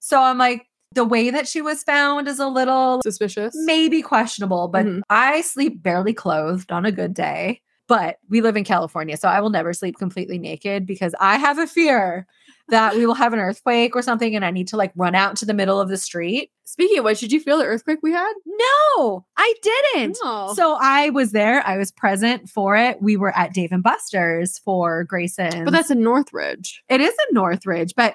So 0.00 0.20
I'm 0.20 0.38
like, 0.38 0.66
the 0.94 1.04
way 1.04 1.30
that 1.30 1.46
she 1.48 1.60
was 1.60 1.82
found 1.82 2.28
is 2.28 2.38
a 2.38 2.48
little 2.48 3.00
Suspicious. 3.02 3.54
maybe 3.64 4.00
questionable, 4.02 4.68
but 4.68 4.86
Mhm. 4.86 5.02
I 5.10 5.40
sleep 5.42 5.82
barely 5.82 6.14
clothed 6.14 6.70
on 6.72 6.84
a 6.86 6.92
good 6.92 7.14
day. 7.14 7.60
But 7.86 8.16
we 8.30 8.40
live 8.40 8.56
in 8.56 8.64
California, 8.64 9.14
so 9.18 9.28
I 9.28 9.40
will 9.42 9.50
never 9.50 9.74
sleep 9.74 9.98
completely 9.98 10.38
naked 10.38 10.86
because 10.86 11.14
I 11.20 11.36
have 11.36 11.58
a 11.58 11.66
fear 11.66 12.26
that 12.68 12.96
we 12.96 13.04
will 13.04 13.12
have 13.14 13.34
an 13.34 13.38
earthquake 13.40 13.94
or 13.94 14.00
something 14.00 14.34
and 14.34 14.42
I 14.42 14.50
need 14.52 14.68
to 14.68 14.78
like 14.78 14.90
run 14.96 15.14
out 15.14 15.36
to 15.36 15.44
the 15.44 15.52
middle 15.52 15.78
of 15.78 15.90
the 15.90 15.98
street. 15.98 16.50
Speaking 16.64 16.98
of 17.00 17.04
which, 17.04 17.20
did 17.20 17.30
you 17.30 17.40
feel 17.40 17.58
the 17.58 17.66
earthquake 17.66 17.98
we 18.02 18.10
had? 18.12 18.32
No, 18.46 19.26
I 19.36 19.52
didn't. 19.62 20.16
No. 20.24 20.54
So 20.56 20.78
I 20.80 21.10
was 21.10 21.32
there. 21.32 21.62
I 21.66 21.76
was 21.76 21.92
present 21.92 22.48
for 22.48 22.74
it. 22.74 23.02
We 23.02 23.18
were 23.18 23.36
at 23.36 23.52
Dave 23.52 23.70
and 23.70 23.82
Buster's 23.82 24.58
for 24.60 25.04
Grayson. 25.04 25.64
but 25.64 25.72
that's 25.72 25.90
in 25.90 26.02
Northridge. 26.02 26.82
it 26.88 27.02
is 27.02 27.14
in 27.28 27.34
Northridge, 27.34 27.92
but 27.94 28.14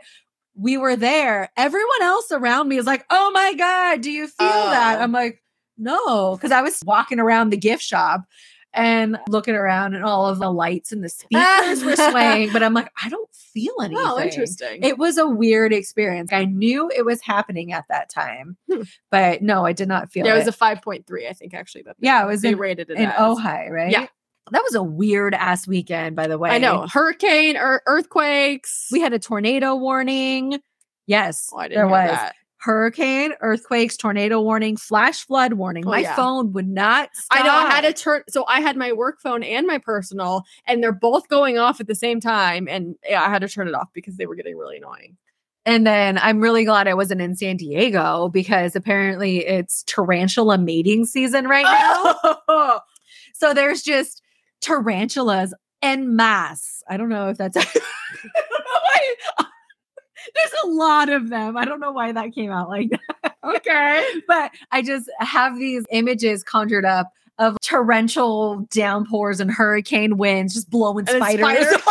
we 0.60 0.78
were 0.78 0.96
there. 0.96 1.50
Everyone 1.58 2.02
else 2.02 2.32
around 2.32 2.68
me 2.68 2.78
is 2.78 2.86
like, 2.86 3.06
"Oh 3.10 3.32
my 3.32 3.54
god, 3.54 4.02
do 4.02 4.12
you 4.12 4.28
feel 4.28 4.48
that?" 4.48 4.98
Oh. 5.00 5.04
I'm 5.04 5.12
like, 5.12 5.42
"No," 5.78 6.36
because 6.36 6.52
I 6.52 6.62
was 6.62 6.82
walking 6.86 7.20
around 7.20 7.50
the 7.52 7.58
gift 7.58 7.84
shop 7.84 8.22
and 8.74 9.18
looking 9.28 9.56
around, 9.56 9.96
and 9.96 10.04
all 10.06 10.28
of 10.28 10.38
the 10.40 10.52
lights 10.52 10.92
and 10.92 11.04
the 11.04 11.10
speakers 11.10 11.84
were 11.84 11.96
swaying. 12.12 12.52
But 12.54 12.62
I'm 12.62 12.74
like, 12.76 12.92
I 13.04 13.10
don't 13.10 13.30
feel 13.34 13.74
anything. 13.82 13.98
Oh, 14.08 14.20
interesting. 14.20 14.84
It 14.84 15.00
was 15.00 15.18
a 15.18 15.28
weird 15.28 15.74
experience. 15.74 16.32
I 16.32 16.46
knew 16.46 16.88
it 16.96 17.04
was 17.04 17.20
happening 17.22 17.72
at 17.74 17.86
that 17.90 18.10
time, 18.10 18.58
Hmm. 18.72 18.82
but 19.10 19.42
no, 19.42 19.66
I 19.66 19.74
did 19.74 19.88
not 19.88 20.12
feel 20.12 20.26
yeah, 20.28 20.34
it 20.34 20.36
it. 20.36 20.46
was 20.46 20.56
a 20.56 20.58
5.3, 20.58 21.28
I 21.28 21.34
think, 21.34 21.56
actually. 21.56 21.82
But 21.82 21.96
Yeah, 22.00 22.24
it 22.24 22.28
was 22.28 22.44
they 22.44 22.54
rated 22.54 22.92
it 22.92 22.98
in 22.98 23.08
as. 23.08 23.14
Ojai, 23.16 23.70
right? 23.72 23.92
Yeah. 23.92 24.06
That 24.52 24.64
was 24.64 24.76
a 24.76 24.84
weird 24.84 25.34
ass 25.36 25.68
weekend, 25.68 26.16
by 26.16 26.28
the 26.28 26.38
way. 26.38 26.50
I 26.52 26.58
know. 26.58 26.88
Hurricane 26.92 27.58
or 27.58 27.82
earthquakes. 27.86 28.88
We 28.92 29.00
had 29.02 29.14
a 29.14 29.20
tornado 29.20 29.76
warning. 29.76 30.60
Yes, 31.08 31.50
Oh, 31.54 31.68
there 31.68 31.88
was 31.88 32.10
that. 32.12 32.36
hurricane, 32.58 33.34
earthquakes, 33.42 33.98
tornado 33.98 34.42
warning, 34.42 34.78
flash 34.78 35.26
flood 35.26 35.54
warning. 35.54 35.86
Oh, 35.88 35.90
My 35.92 36.00
yeah. 36.02 36.16
phone 36.16 36.54
would 36.54 36.68
not 36.68 37.10
stop. 37.14 37.40
I 37.40 37.44
know. 37.44 37.52
I 37.52 37.70
had 37.70 37.82
to 37.82 37.94
turn. 37.94 38.22
So 38.30 38.46
I 38.48 38.62
had 38.62 38.78
my 38.78 38.92
work 38.94 39.20
phone 39.22 39.42
and 39.44 39.66
my 39.66 39.78
personal, 39.80 40.44
and 40.68 40.84
they're 40.84 40.92
both 40.92 41.28
going 41.30 41.58
off 41.58 41.80
at 41.80 41.88
the 41.88 41.96
same 41.96 42.20
time. 42.20 42.68
And 42.70 42.96
yeah, 43.08 43.24
I 43.24 43.30
had 43.30 43.40
to 43.42 43.50
turn 43.50 43.68
it 43.68 43.74
off 43.74 43.90
because 43.94 44.18
they 44.18 44.26
were 44.28 44.36
getting 44.36 44.56
really 44.58 44.78
annoying. 44.78 45.18
And 45.66 45.86
then 45.86 46.18
I'm 46.18 46.40
really 46.42 46.64
glad 46.64 46.88
I 46.88 46.94
wasn't 46.94 47.22
in 47.22 47.36
San 47.36 47.58
Diego 47.58 48.30
because 48.30 48.76
apparently 48.76 49.46
it's 49.46 49.84
tarantula 49.88 50.58
mating 50.58 51.06
season 51.06 51.48
right 51.48 51.64
now. 52.48 52.80
So 53.34 53.54
there's 53.54 53.82
just 53.84 54.22
tarantulas 54.62 55.54
en 55.82 56.16
masse. 56.16 56.84
I 56.90 56.98
don't 56.98 57.10
know 57.10 57.30
if 57.30 57.38
that's. 57.38 57.58
I 57.58 57.64
why- 59.38 59.46
There's 60.36 60.52
a 60.66 60.68
lot 60.68 61.10
of 61.10 61.30
them. 61.30 61.58
I 61.58 61.66
don't 61.66 61.80
know 61.80 61.92
why 61.92 62.12
that 62.12 62.34
came 62.34 62.52
out 62.52 62.70
like 62.70 62.90
that. 62.92 63.36
okay. 63.44 64.06
But 64.28 64.52
I 64.72 64.82
just 64.82 65.10
have 65.20 65.58
these 65.58 65.86
images 65.92 66.44
conjured 66.44 66.86
up 66.86 67.12
of 67.40 67.58
torrential 67.62 68.68
downpours 68.70 69.40
and 69.40 69.50
hurricane 69.50 70.18
winds 70.18 70.54
just 70.54 70.70
blowing 70.70 71.08
And 71.08 71.24
spiders. 71.24 71.68
spiders. 71.70 71.84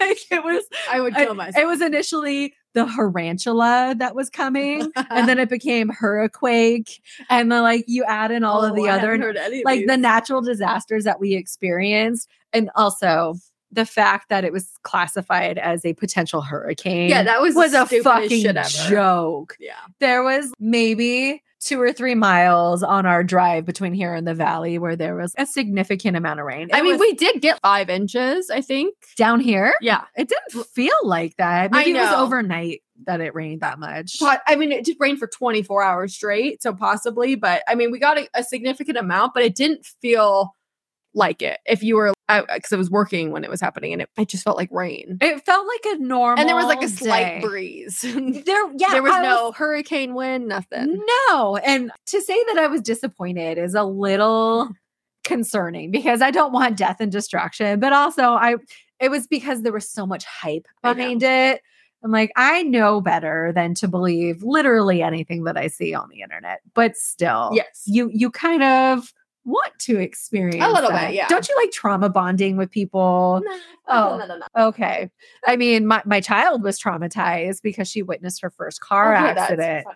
like 0.00 0.18
it 0.30 0.44
was 0.44 0.64
I 0.90 1.00
would 1.00 1.14
kill 1.16 1.34
myself. 1.34 1.60
it 1.62 1.66
was 1.66 1.82
initially 1.82 2.54
the 2.74 2.84
tarantula 2.86 3.94
that 3.98 4.14
was 4.14 4.28
coming, 4.30 4.92
and 5.10 5.28
then 5.28 5.38
it 5.38 5.48
became 5.58 5.88
hurricane, 5.88 6.84
and 7.30 7.50
then 7.50 7.62
like 7.62 7.84
you 7.88 8.04
add 8.04 8.30
in 8.30 8.44
all 8.44 8.62
of 8.62 8.72
Oh, 8.72 8.74
the 8.76 8.88
I 8.88 8.98
other 8.98 9.14
of 9.30 9.36
like 9.64 9.86
the 9.86 9.96
natural 9.96 10.42
disasters 10.42 11.04
that 11.04 11.20
we 11.20 11.34
experienced, 11.34 12.28
and 12.52 12.70
also 12.76 13.34
the 13.72 13.84
fact 13.84 14.28
that 14.28 14.44
it 14.44 14.52
was 14.52 14.70
classified 14.82 15.58
as 15.58 15.84
a 15.84 15.94
potential 15.94 16.40
hurricane. 16.40 17.10
yeah, 17.10 17.22
that 17.24 17.40
was, 17.40 17.54
was 17.56 17.74
a 17.74 17.86
fucking 17.86 18.54
joke. 18.88 19.56
Yeah. 19.58 19.72
There 19.98 20.22
was 20.22 20.52
maybe 20.60 21.42
two 21.64 21.80
or 21.80 21.92
three 21.92 22.14
miles 22.14 22.82
on 22.82 23.06
our 23.06 23.24
drive 23.24 23.64
between 23.64 23.94
here 23.94 24.14
and 24.14 24.26
the 24.26 24.34
valley 24.34 24.78
where 24.78 24.96
there 24.96 25.16
was 25.16 25.34
a 25.38 25.46
significant 25.46 26.16
amount 26.16 26.40
of 26.40 26.46
rain. 26.46 26.68
I 26.72 26.82
mean, 26.82 26.98
we 26.98 27.14
did 27.14 27.40
get 27.40 27.58
five 27.62 27.88
inches, 27.88 28.50
I 28.50 28.60
think. 28.60 28.94
down 29.16 29.40
here. 29.40 29.74
Yeah. 29.80 30.04
It 30.16 30.28
didn't 30.28 30.66
feel 30.66 30.94
like 31.02 31.36
that. 31.38 31.70
I 31.72 31.78
Maybe 31.78 31.98
it 31.98 32.02
was 32.02 32.12
overnight 32.12 32.82
that 33.06 33.20
it 33.20 33.34
rained 33.34 33.62
that 33.62 33.78
much. 33.78 34.16
But 34.20 34.42
I 34.46 34.56
mean, 34.56 34.72
it 34.72 34.84
did 34.84 34.96
rain 35.00 35.16
for 35.16 35.26
24 35.26 35.82
hours 35.82 36.14
straight. 36.14 36.62
So 36.62 36.74
possibly, 36.74 37.34
but 37.34 37.62
I 37.66 37.74
mean, 37.74 37.90
we 37.90 37.98
got 37.98 38.18
a, 38.18 38.28
a 38.34 38.44
significant 38.44 38.98
amount, 38.98 39.32
but 39.34 39.42
it 39.42 39.54
didn't 39.54 39.86
feel 40.00 40.54
like 41.14 41.42
it 41.42 41.60
if 41.64 41.82
you 41.82 41.96
were 41.96 42.13
because 42.28 42.72
I 42.72 42.76
was 42.76 42.90
working 42.90 43.30
when 43.32 43.44
it 43.44 43.50
was 43.50 43.60
happening 43.60 43.92
and 43.92 44.02
it, 44.02 44.08
it 44.16 44.28
just 44.28 44.44
felt 44.44 44.56
like 44.56 44.70
rain. 44.72 45.18
It 45.20 45.44
felt 45.44 45.66
like 45.66 45.94
a 45.94 45.98
normal, 45.98 46.40
and 46.40 46.48
there 46.48 46.56
was 46.56 46.64
like 46.66 46.82
a 46.82 46.88
slight 46.88 47.40
day. 47.40 47.40
breeze. 47.40 48.02
There, 48.44 48.72
yeah, 48.76 48.90
there 48.92 49.02
was 49.02 49.12
I 49.12 49.22
no 49.22 49.52
hurricane 49.52 50.14
wind, 50.14 50.48
nothing. 50.48 51.00
no. 51.28 51.56
And 51.58 51.90
to 52.06 52.20
say 52.20 52.42
that 52.48 52.58
I 52.58 52.66
was 52.66 52.80
disappointed 52.80 53.58
is 53.58 53.74
a 53.74 53.84
little 53.84 54.70
concerning 55.24 55.90
because 55.90 56.20
I 56.22 56.30
don't 56.30 56.52
want 56.52 56.76
death 56.76 56.96
and 57.00 57.10
destruction, 57.12 57.80
but 57.80 57.92
also 57.92 58.22
I, 58.34 58.56
it 59.00 59.10
was 59.10 59.26
because 59.26 59.62
there 59.62 59.72
was 59.72 59.88
so 59.88 60.06
much 60.06 60.24
hype 60.24 60.66
behind 60.82 61.22
it. 61.22 61.60
I'm 62.02 62.10
like, 62.10 62.32
I 62.36 62.62
know 62.64 63.00
better 63.00 63.50
than 63.54 63.72
to 63.76 63.88
believe 63.88 64.42
literally 64.42 65.00
anything 65.02 65.44
that 65.44 65.56
I 65.56 65.68
see 65.68 65.94
on 65.94 66.10
the 66.10 66.20
internet, 66.20 66.60
but 66.74 66.96
still, 66.96 67.50
Yes. 67.54 67.82
you 67.86 68.10
you 68.12 68.30
kind 68.30 68.62
of 68.62 69.10
want 69.44 69.78
to 69.80 69.98
experience 69.98 70.64
a 70.64 70.70
little 70.70 70.90
bit, 70.90 71.14
yeah. 71.14 71.28
Don't 71.28 71.48
you 71.48 71.56
like 71.56 71.70
trauma 71.70 72.08
bonding 72.08 72.56
with 72.56 72.70
people? 72.70 73.42
Oh. 73.88 74.16
no, 74.18 74.26
no, 74.26 74.38
no. 74.38 74.68
Okay. 74.68 75.10
I 75.46 75.56
mean, 75.56 75.86
my, 75.86 76.02
my 76.04 76.20
child 76.20 76.62
was 76.62 76.80
traumatized 76.80 77.60
because 77.62 77.88
she 77.88 78.02
witnessed 78.02 78.40
her 78.42 78.50
first 78.50 78.80
car 78.80 79.14
Okay, 79.14 79.38
accident. 79.38 79.86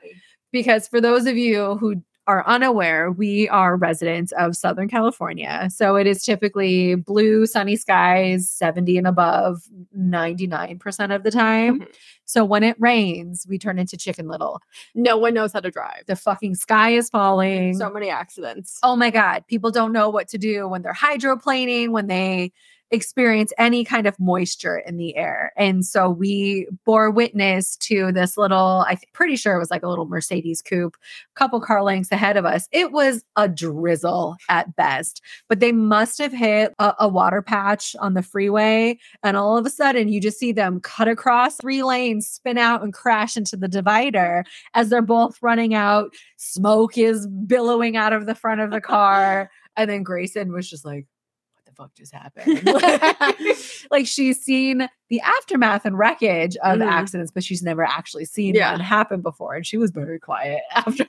Because 0.52 0.88
for 0.88 1.00
those 1.00 1.26
of 1.26 1.36
you 1.36 1.76
who 1.76 2.02
are 2.26 2.46
unaware, 2.46 3.10
we 3.10 3.48
are 3.48 3.76
residents 3.76 4.32
of 4.32 4.54
Southern 4.54 4.88
California. 4.88 5.68
So 5.70 5.96
it 5.96 6.06
is 6.06 6.22
typically 6.22 6.94
blue, 6.94 7.46
sunny 7.46 7.76
skies, 7.76 8.50
70 8.50 8.98
and 8.98 9.06
above 9.06 9.62
99% 9.96 11.14
of 11.14 11.22
the 11.22 11.30
time. 11.30 11.80
Mhm. 11.80 11.86
So 12.28 12.44
when 12.44 12.62
it 12.62 12.76
rains, 12.78 13.46
we 13.48 13.58
turn 13.58 13.78
into 13.78 13.96
Chicken 13.96 14.28
Little. 14.28 14.60
No 14.94 15.16
one 15.16 15.32
knows 15.32 15.54
how 15.54 15.60
to 15.60 15.70
drive. 15.70 16.02
The 16.06 16.14
fucking 16.14 16.56
sky 16.56 16.90
is 16.90 17.08
falling. 17.08 17.74
So 17.74 17.88
many 17.88 18.10
accidents. 18.10 18.78
oh 18.82 18.96
my 18.96 19.08
God, 19.08 19.46
people 19.48 19.70
don't 19.70 19.92
know 19.92 20.10
what 20.10 20.28
to 20.28 20.38
do 20.38 20.68
when 20.68 20.82
they're 20.82 20.92
hydroplaning, 20.92 21.88
when 21.88 22.06
they 22.06 22.52
experience 22.90 23.52
any 23.58 23.84
kind 23.84 24.06
of 24.06 24.18
moisture 24.18 24.78
in 24.78 24.96
the 24.96 25.16
air. 25.16 25.52
And 25.56 25.84
so 25.84 26.08
we 26.08 26.66
bore 26.84 27.10
witness 27.10 27.76
to 27.78 28.12
this 28.12 28.36
little, 28.36 28.84
I'm 28.88 28.98
pretty 29.12 29.36
sure 29.36 29.54
it 29.54 29.58
was 29.58 29.70
like 29.70 29.82
a 29.82 29.88
little 29.88 30.06
Mercedes 30.06 30.62
coupe, 30.62 30.96
couple 31.34 31.60
car 31.60 31.82
lengths 31.82 32.12
ahead 32.12 32.36
of 32.36 32.44
us. 32.44 32.68
It 32.72 32.92
was 32.92 33.24
a 33.36 33.48
drizzle 33.48 34.36
at 34.48 34.74
best, 34.76 35.22
but 35.48 35.60
they 35.60 35.72
must 35.72 36.18
have 36.18 36.32
hit 36.32 36.74
a, 36.78 36.94
a 37.00 37.08
water 37.08 37.42
patch 37.42 37.94
on 38.00 38.14
the 38.14 38.22
freeway. 38.22 38.98
And 39.22 39.36
all 39.36 39.56
of 39.58 39.66
a 39.66 39.70
sudden, 39.70 40.08
you 40.08 40.20
just 40.20 40.38
see 40.38 40.52
them 40.52 40.80
cut 40.80 41.08
across 41.08 41.56
three 41.56 41.82
lanes, 41.82 42.26
spin 42.26 42.58
out, 42.58 42.82
and 42.82 42.92
crash 42.92 43.36
into 43.36 43.56
the 43.56 43.68
divider 43.68 44.44
as 44.74 44.88
they're 44.88 45.02
both 45.02 45.38
running 45.42 45.74
out. 45.74 46.14
Smoke 46.36 46.96
is 46.96 47.26
billowing 47.26 47.96
out 47.96 48.12
of 48.12 48.26
the 48.26 48.34
front 48.34 48.60
of 48.60 48.70
the 48.70 48.80
car. 48.80 49.50
And 49.76 49.88
then 49.88 50.02
Grayson 50.02 50.52
was 50.52 50.68
just 50.68 50.84
like, 50.84 51.06
fuck 51.78 51.94
just 51.94 52.12
happened? 52.12 52.62
like 53.90 54.06
she's 54.06 54.42
seen 54.42 54.88
the 55.08 55.20
aftermath 55.20 55.84
and 55.86 55.96
wreckage 55.96 56.56
of 56.56 56.78
Mhm. 56.78 56.86
accidents, 56.86 57.30
but 57.30 57.42
she's 57.44 57.62
never 57.62 57.84
actually 57.84 58.24
seen 58.24 58.54
Yeah. 58.54 58.72
one 58.72 58.80
happen 58.80 59.20
before. 59.22 59.54
And 59.54 59.66
she 59.66 59.78
was 59.78 59.90
very 59.90 60.18
quiet 60.18 60.60
after. 60.74 61.06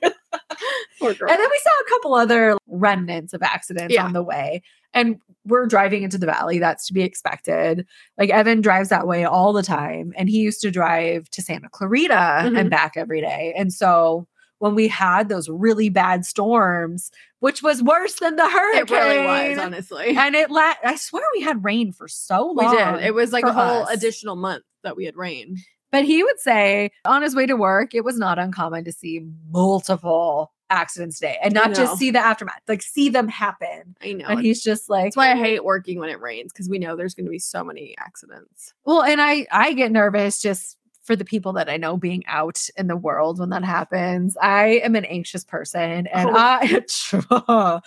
Poor 1.00 1.14
girl. 1.14 1.30
And 1.30 1.38
then 1.40 1.48
we 1.50 1.60
saw 1.62 1.70
a 1.70 1.88
couple 1.90 2.14
other 2.14 2.56
remnants 2.68 3.32
of 3.34 3.42
accidents 3.42 3.92
Yeah. 3.94 4.04
on 4.04 4.12
the 4.12 4.22
way. 4.22 4.62
And 4.94 5.16
we're 5.44 5.66
driving 5.66 6.02
into 6.02 6.18
the 6.18 6.26
valley. 6.26 6.58
That's 6.58 6.86
to 6.88 6.92
be 6.94 7.02
expected. 7.02 7.86
Like 8.18 8.30
Evan 8.30 8.60
drives 8.60 8.88
that 8.90 9.06
way 9.06 9.24
all 9.24 9.52
the 9.52 9.62
time. 9.62 10.12
And 10.16 10.28
he 10.28 10.38
used 10.38 10.60
to 10.62 10.70
drive 10.70 11.28
to 11.30 11.42
Santa 11.42 11.68
Clarita 11.70 12.14
Mhm. 12.48 12.58
and 12.58 12.70
back 12.70 12.92
every 12.96 13.20
day. 13.20 13.54
And 13.56 13.72
so 13.72 14.26
when 14.60 14.74
we 14.74 14.86
had 14.88 15.28
those 15.28 15.48
really 15.48 15.88
bad 15.88 16.24
storms, 16.24 17.10
which 17.40 17.62
was 17.62 17.82
worse 17.82 18.14
than 18.20 18.36
the 18.36 18.48
hurricane. 18.48 18.82
it 18.82 18.90
really 18.90 19.26
was, 19.26 19.58
honestly. 19.58 20.16
And 20.16 20.34
it 20.34 20.50
la- 20.50 20.74
I 20.84 20.96
swear 20.96 21.24
we 21.34 21.40
had 21.40 21.64
rain 21.64 21.92
for 21.92 22.06
so 22.06 22.46
long. 22.52 22.70
we 22.70 22.76
did. 22.76 23.06
It 23.06 23.14
was 23.14 23.32
like 23.32 23.44
a 23.44 23.52
whole 23.52 23.82
us. 23.84 23.90
additional 23.90 24.36
month 24.36 24.62
that 24.84 24.96
we 24.96 25.06
had 25.06 25.16
rain. 25.16 25.56
But 25.90 26.04
he 26.04 26.22
would 26.22 26.38
say 26.38 26.90
on 27.04 27.22
his 27.22 27.34
way 27.34 27.46
to 27.46 27.56
work, 27.56 27.94
it 27.94 28.04
was 28.04 28.16
not 28.16 28.38
uncommon 28.38 28.84
to 28.84 28.92
see 28.92 29.26
multiple 29.50 30.52
accidents 30.68 31.18
a 31.18 31.26
day 31.26 31.38
and 31.42 31.52
not 31.52 31.74
just 31.74 31.98
see 31.98 32.12
the 32.12 32.20
aftermath, 32.20 32.60
like 32.68 32.82
see 32.82 33.08
them 33.08 33.26
happen. 33.28 33.96
I 34.00 34.12
know. 34.12 34.26
And 34.26 34.40
he's 34.40 34.62
just 34.62 34.88
like, 34.88 35.06
That's 35.06 35.16
why 35.16 35.32
I 35.32 35.36
hate 35.36 35.64
working 35.64 35.98
when 35.98 36.10
it 36.10 36.20
rains 36.20 36.52
because 36.52 36.68
we 36.68 36.78
know 36.78 36.94
there's 36.94 37.14
going 37.14 37.24
to 37.24 37.30
be 37.30 37.40
so 37.40 37.64
many 37.64 37.96
accidents. 37.98 38.72
well, 38.84 39.02
and 39.02 39.20
I 39.20 39.46
I 39.50 39.72
get 39.72 39.90
nervous 39.90 40.40
just 40.40 40.76
for 41.02 41.16
the 41.16 41.24
people 41.24 41.52
that 41.54 41.68
I 41.68 41.76
know 41.76 41.96
being 41.96 42.24
out 42.26 42.60
in 42.76 42.86
the 42.86 42.96
world 42.96 43.38
when 43.38 43.50
that 43.50 43.64
happens. 43.64 44.36
I 44.40 44.80
am 44.84 44.94
an 44.94 45.04
anxious 45.06 45.44
person 45.44 46.06
and 46.08 46.30
Oh. 46.30 46.34
I 46.36 46.82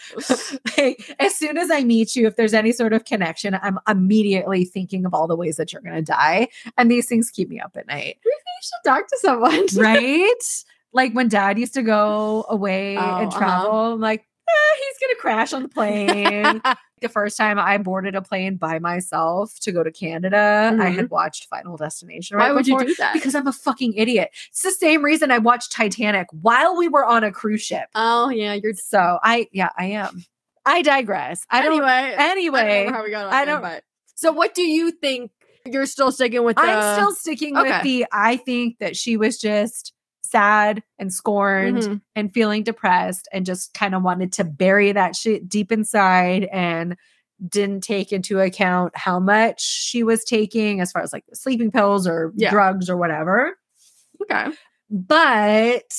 like, 0.78 1.16
as 1.20 1.36
soon 1.36 1.58
as 1.58 1.70
I 1.72 1.84
meet 1.84 2.16
you, 2.16 2.28
if 2.28 2.36
there's 2.36 2.54
any 2.54 2.72
sort 2.72 2.94
of 2.94 3.06
connection, 3.06 3.58
I'm 3.62 3.80
immediately 3.88 4.66
thinking 4.66 5.06
of 5.06 5.14
all 5.14 5.28
the 5.28 5.36
ways 5.36 5.58
that 5.58 5.72
you're 5.72 5.82
gonna 5.82 6.02
die. 6.02 6.48
And 6.78 6.90
these 6.90 7.08
things 7.08 7.30
keep 7.30 7.50
me 7.50 7.60
up 7.60 7.76
at 7.78 7.88
night. 7.88 8.18
Maybe 8.26 8.36
you 8.36 8.62
should 8.62 8.90
talk 8.90 9.08
to 9.08 9.18
someone. 9.20 9.66
right? 9.78 10.64
like 10.96 11.12
when 11.14 11.28
dad 11.28 11.58
used 11.58 11.74
to 11.74 11.82
go 11.82 12.46
away 12.50 12.96
Oh, 12.98 13.18
and 13.18 13.28
uh-huh. 13.30 13.38
travel, 13.40 13.94
I'm 13.94 14.00
like, 14.00 14.26
eh, 14.54 14.78
he's 14.80 15.08
gonna 15.08 15.20
crash 15.20 15.54
on 15.54 15.64
the 15.64 15.70
plane. 15.70 16.62
the 17.02 17.10
first 17.10 17.38
time 17.38 17.60
I 17.60 17.78
boarded 17.78 18.16
a 18.16 18.22
plane 18.22 18.56
by 18.56 18.80
myself 18.80 19.60
to 19.62 19.72
go 19.72 19.84
to 19.84 19.92
Canada, 19.92 20.76
I 20.80 20.90
had 20.90 21.10
watched 21.10 21.48
Final 21.50 21.78
Destination. 21.78 22.38
Why 22.38 22.48
right 22.48 22.56
would 22.56 22.68
you 22.68 22.80
do 22.80 22.96
that? 22.96 23.14
Because 23.14 23.36
I'm 23.36 23.48
a 23.48 23.54
fucking 23.54 23.94
idiot. 23.94 24.30
It's 24.50 24.62
the 24.62 24.72
same 24.72 25.04
reason 25.04 25.32
I 25.32 25.38
watched 25.38 25.72
Titanic 25.72 26.28
while 26.32 26.76
we 26.78 26.88
were 26.88 27.06
on 27.06 27.24
a 27.24 27.32
cruise 27.32 27.62
ship. 27.62 27.90
oh 27.96 28.30
yeah, 28.30 28.54
you're. 28.54 28.74
So 28.74 29.20
I, 29.22 29.48
yeah, 29.52 29.70
I 29.78 29.86
am. 29.88 30.26
I 30.66 30.82
digress. 30.82 31.46
I 31.50 31.62
don't. 31.62 31.74
anyway, 31.74 31.88
I 31.88 32.12
don't 32.18 32.32
Anyway, 32.32 32.88
how 32.90 33.04
we 33.04 33.12
got 33.12 33.28
on 33.28 33.34
I 33.34 33.46
there, 33.46 33.56
don't- 33.56 33.62
but 33.62 33.84
so 34.16 34.32
what 34.32 34.54
do 34.54 34.62
you 34.62 34.92
think? 34.92 35.32
You're 35.66 35.86
still 35.86 36.12
sticking 36.12 36.44
with 36.44 36.58
the. 36.58 36.64
I'm 36.64 36.96
still 36.96 37.14
sticking 37.14 37.58
okay. 37.58 37.72
with 37.72 37.84
the. 37.84 38.06
I 38.12 38.38
think 38.38 38.80
that 38.80 38.98
she 38.98 39.16
was 39.16 39.38
just 39.38 39.94
sad 40.34 40.82
and 40.98 41.14
scorned 41.14 41.78
Mhm. 41.84 42.02
and 42.16 42.34
feeling 42.34 42.64
depressed 42.64 43.28
and 43.32 43.46
just 43.46 43.74
kind 43.76 43.94
of 43.94 44.02
wanted 44.02 44.34
to 44.34 44.44
bury 44.44 44.92
that 44.92 45.16
shit 45.16 45.48
deep 45.48 45.72
inside 45.72 46.46
and 46.52 46.98
didn't 47.50 47.82
take 47.84 48.12
into 48.12 48.40
account 48.40 48.96
how 48.98 49.20
much 49.20 49.62
she 49.62 50.02
was 50.04 50.24
taking 50.24 50.82
as 50.82 50.92
far 50.92 51.04
as 51.04 51.14
like 51.14 51.24
sleeping 51.34 51.70
pills 51.72 52.08
or 52.08 52.34
Yeah. 52.36 52.50
drugs 52.50 52.90
or 52.90 52.98
whatever. 52.98 53.56
Okay. 54.24 54.48
But 54.90 55.94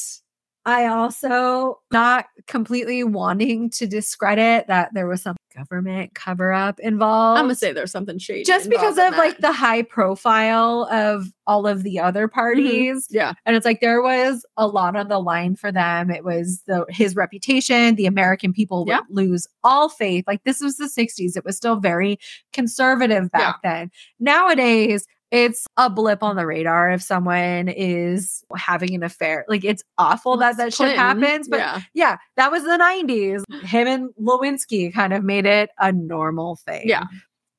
I 0.66 0.86
also 0.86 1.80
not 1.92 2.26
completely 2.46 3.04
wanting 3.04 3.70
to 3.70 3.86
discredit 3.86 4.66
that 4.66 4.90
there 4.94 5.06
was 5.06 5.22
some 5.22 5.36
government 5.56 6.14
cover 6.14 6.52
up 6.52 6.80
involved. 6.80 7.38
I'm 7.38 7.44
gonna 7.44 7.54
say 7.54 7.72
there's 7.72 7.90
something 7.90 8.18
shady. 8.18 8.44
just 8.44 8.68
because 8.68 8.98
of 8.98 9.16
like 9.16 9.38
the 9.38 9.52
high 9.52 9.82
profile 9.82 10.88
of 10.90 11.26
all 11.46 11.66
of 11.66 11.82
the 11.82 11.98
other 11.98 12.26
mm-hmm. 12.26 12.34
parties. 12.34 13.06
Yeah. 13.10 13.34
and 13.46 13.56
it's 13.56 13.64
like 13.64 13.80
there 13.80 14.02
was 14.02 14.44
a 14.56 14.66
lot 14.66 14.96
on 14.96 15.08
the 15.08 15.18
line 15.18 15.56
for 15.56 15.70
them. 15.70 16.10
It 16.10 16.24
was 16.24 16.62
the 16.66 16.86
his 16.88 17.16
reputation 17.16 17.94
the 17.94 18.06
american 18.06 18.52
people 18.52 18.84
would 18.84 19.00
lose 19.08 19.46
all 19.62 19.88
faith. 19.88 20.24
Like 20.26 20.42
this 20.44 20.60
was 20.60 20.76
the 20.76 20.86
60s 20.86 21.36
it 21.36 21.44
was 21.44 21.56
still 21.56 21.76
very 21.76 22.18
conservative 22.52 23.30
back 23.30 23.56
then. 23.62 23.90
Nowadays 24.18 25.06
it's 25.34 25.66
a 25.76 25.90
blip 25.90 26.22
on 26.22 26.36
the 26.36 26.46
radar 26.46 26.90
if 26.90 27.02
someone 27.02 27.68
is 27.68 28.44
having 28.56 28.94
an 28.94 29.02
affair 29.02 29.44
like 29.48 29.64
it's 29.64 29.82
awful 29.98 30.36
that 30.36 30.56
that 30.56 30.72
shit 30.72 30.96
happens 30.96 31.48
but 31.48 31.58
yeah. 31.58 31.80
yeah, 31.94 32.16
that 32.36 32.50
was 32.50 32.62
the 32.62 32.78
90s. 32.78 33.44
Him 33.64 33.86
and 33.86 34.10
Lewinsky 34.20 34.92
kind 34.92 35.12
of 35.12 35.24
made 35.24 35.46
it 35.46 35.70
a 35.78 35.92
normal 35.92 36.56
thing. 36.56 36.88
Yeah. 36.88 37.04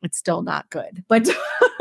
It's 0.02 0.18
still 0.18 0.42
not 0.42 0.70
good. 0.70 1.04
But 1.08 1.30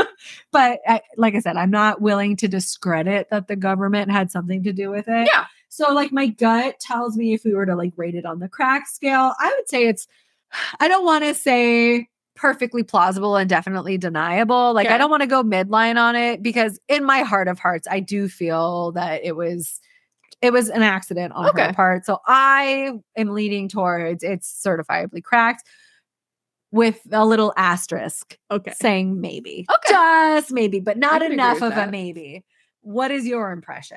but 0.52 0.80
I, 0.86 1.00
like 1.16 1.34
I 1.34 1.40
said, 1.40 1.56
I'm 1.56 1.70
not 1.70 2.00
willing 2.00 2.36
to 2.36 2.48
discredit 2.48 3.28
that 3.30 3.48
the 3.48 3.56
government 3.56 4.10
had 4.10 4.30
something 4.30 4.62
to 4.64 4.72
do 4.72 4.90
with 4.90 5.08
it. 5.08 5.28
Yeah. 5.30 5.46
So 5.68 5.92
like 5.92 6.12
my 6.12 6.28
gut 6.28 6.78
tells 6.80 7.16
me 7.16 7.34
if 7.34 7.44
we 7.44 7.54
were 7.54 7.66
to 7.66 7.76
like 7.76 7.92
rate 7.96 8.14
it 8.14 8.24
on 8.24 8.38
the 8.38 8.48
crack 8.48 8.86
scale, 8.86 9.34
I 9.38 9.54
would 9.56 9.68
say 9.68 9.86
it's 9.86 10.06
I 10.80 10.88
don't 10.88 11.04
want 11.04 11.24
to 11.24 11.34
say 11.34 12.08
perfectly 12.34 12.82
plausible 12.82 13.36
and 13.36 13.48
definitely 13.48 13.96
deniable. 13.98 14.72
Like 14.74 14.88
I 14.88 14.98
don't 14.98 15.10
want 15.10 15.22
to 15.22 15.26
go 15.28 15.42
midline 15.42 15.96
on 15.96 16.16
it 16.16 16.42
because 16.42 16.80
in 16.88 17.04
my 17.04 17.20
heart 17.20 17.48
of 17.48 17.58
hearts 17.58 17.86
I 17.90 18.00
do 18.00 18.28
feel 18.28 18.92
that 18.92 19.24
it 19.24 19.36
was 19.36 19.80
it 20.42 20.52
was 20.52 20.68
an 20.68 20.82
accident 20.82 21.32
on 21.32 21.46
Okay. 21.50 21.68
her 21.68 21.72
part. 21.72 22.04
So 22.04 22.18
I 22.26 22.92
am 23.16 23.28
leaning 23.34 23.68
towards 23.68 24.22
it's 24.22 24.62
certifiably 24.66 25.22
cracked 25.22 25.62
with 26.72 27.00
a 27.12 27.24
little 27.24 27.52
asterisk 27.56 28.36
Okay. 28.50 28.72
saying 28.76 29.20
maybe. 29.20 29.64
Okay. 29.72 29.92
Just 29.92 30.52
maybe, 30.52 30.80
but 30.80 30.98
not 30.98 31.22
enough 31.22 31.62
of 31.62 31.76
a 31.76 31.86
maybe. 31.90 32.44
What 32.80 33.10
is 33.12 33.26
your 33.26 33.52
impression? 33.52 33.96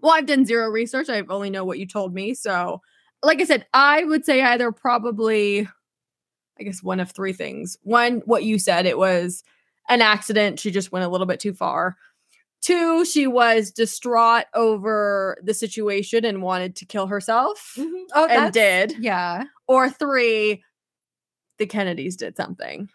Well, 0.00 0.12
I've 0.12 0.26
done 0.26 0.44
zero 0.46 0.68
research. 0.70 1.08
I 1.08 1.22
only 1.28 1.50
know 1.50 1.64
what 1.64 1.78
you 1.78 1.86
told 1.86 2.14
me. 2.14 2.32
So, 2.34 2.80
like 3.22 3.40
I 3.40 3.44
said, 3.44 3.66
I 3.74 4.04
would 4.04 4.24
say 4.24 4.42
either 4.42 4.72
probably, 4.72 5.68
I 6.58 6.64
guess, 6.64 6.82
one 6.82 7.00
of 7.00 7.10
three 7.10 7.32
things. 7.32 7.76
One, 7.82 8.22
what 8.24 8.44
you 8.44 8.58
said, 8.58 8.86
it 8.86 8.98
was 8.98 9.42
an 9.88 10.02
accident. 10.02 10.58
She 10.60 10.70
just 10.70 10.92
went 10.92 11.04
a 11.04 11.08
little 11.08 11.26
bit 11.26 11.40
too 11.40 11.52
far. 11.52 11.96
Two, 12.62 13.04
she 13.04 13.26
was 13.26 13.70
distraught 13.70 14.46
over 14.54 15.36
the 15.42 15.54
situation 15.54 16.24
and 16.24 16.42
wanted 16.42 16.74
to 16.76 16.86
kill 16.86 17.06
herself 17.06 17.74
mm-hmm. 17.78 18.04
Oh, 18.14 18.26
and 18.26 18.52
did. 18.52 18.96
Yeah. 18.98 19.44
Or 19.68 19.90
three, 19.90 20.64
the 21.58 21.66
Kennedys 21.66 22.16
did 22.16 22.36
something. 22.36 22.88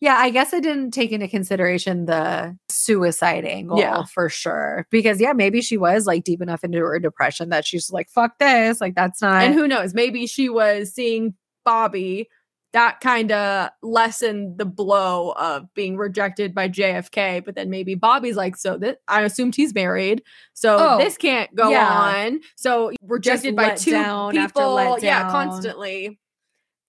Yeah, 0.00 0.16
I 0.16 0.30
guess 0.30 0.52
I 0.52 0.60
didn't 0.60 0.90
take 0.90 1.12
into 1.12 1.28
consideration 1.28 2.04
the 2.04 2.56
suicide 2.68 3.44
angle 3.44 3.78
Yeah. 3.78 4.04
for 4.04 4.28
sure. 4.28 4.86
Because 4.90 5.20
yeah, 5.20 5.32
maybe 5.32 5.62
she 5.62 5.76
was 5.78 6.06
like 6.06 6.24
deep 6.24 6.42
enough 6.42 6.64
into 6.64 6.78
her 6.78 6.98
depression 6.98 7.48
that 7.50 7.64
she's 7.64 7.90
like, 7.90 8.10
fuck 8.10 8.38
this. 8.38 8.80
Like 8.80 8.94
that's 8.94 9.22
not 9.22 9.42
and 9.42 9.54
who 9.54 9.66
knows 9.68 9.94
maybe 9.94 10.26
she 10.26 10.48
was 10.48 10.92
seeing 10.92 11.34
bobby 11.64 12.28
that 12.76 13.00
kind 13.00 13.32
of 13.32 13.70
lessened 13.82 14.58
the 14.58 14.66
blow 14.66 15.30
of 15.32 15.72
being 15.74 15.96
rejected 15.96 16.54
by 16.54 16.68
jfk 16.68 17.44
but 17.44 17.54
then 17.54 17.70
maybe 17.70 17.94
bobby's 17.94 18.36
like 18.36 18.56
so 18.56 18.76
that 18.76 18.98
i 19.08 19.22
assumed 19.22 19.56
he's 19.56 19.74
married 19.74 20.22
so 20.52 20.76
Oh, 20.78 20.98
this 20.98 21.16
can't 21.16 21.54
go 21.54 21.70
yeah. 21.70 21.90
on 21.90 22.40
so 22.54 22.92
rejected 23.02 23.56
by 23.56 23.68
let 23.68 23.78
two 23.78 23.92
down 23.92 24.32
people 24.32 24.98
yeah 25.00 25.30
constantly 25.30 26.18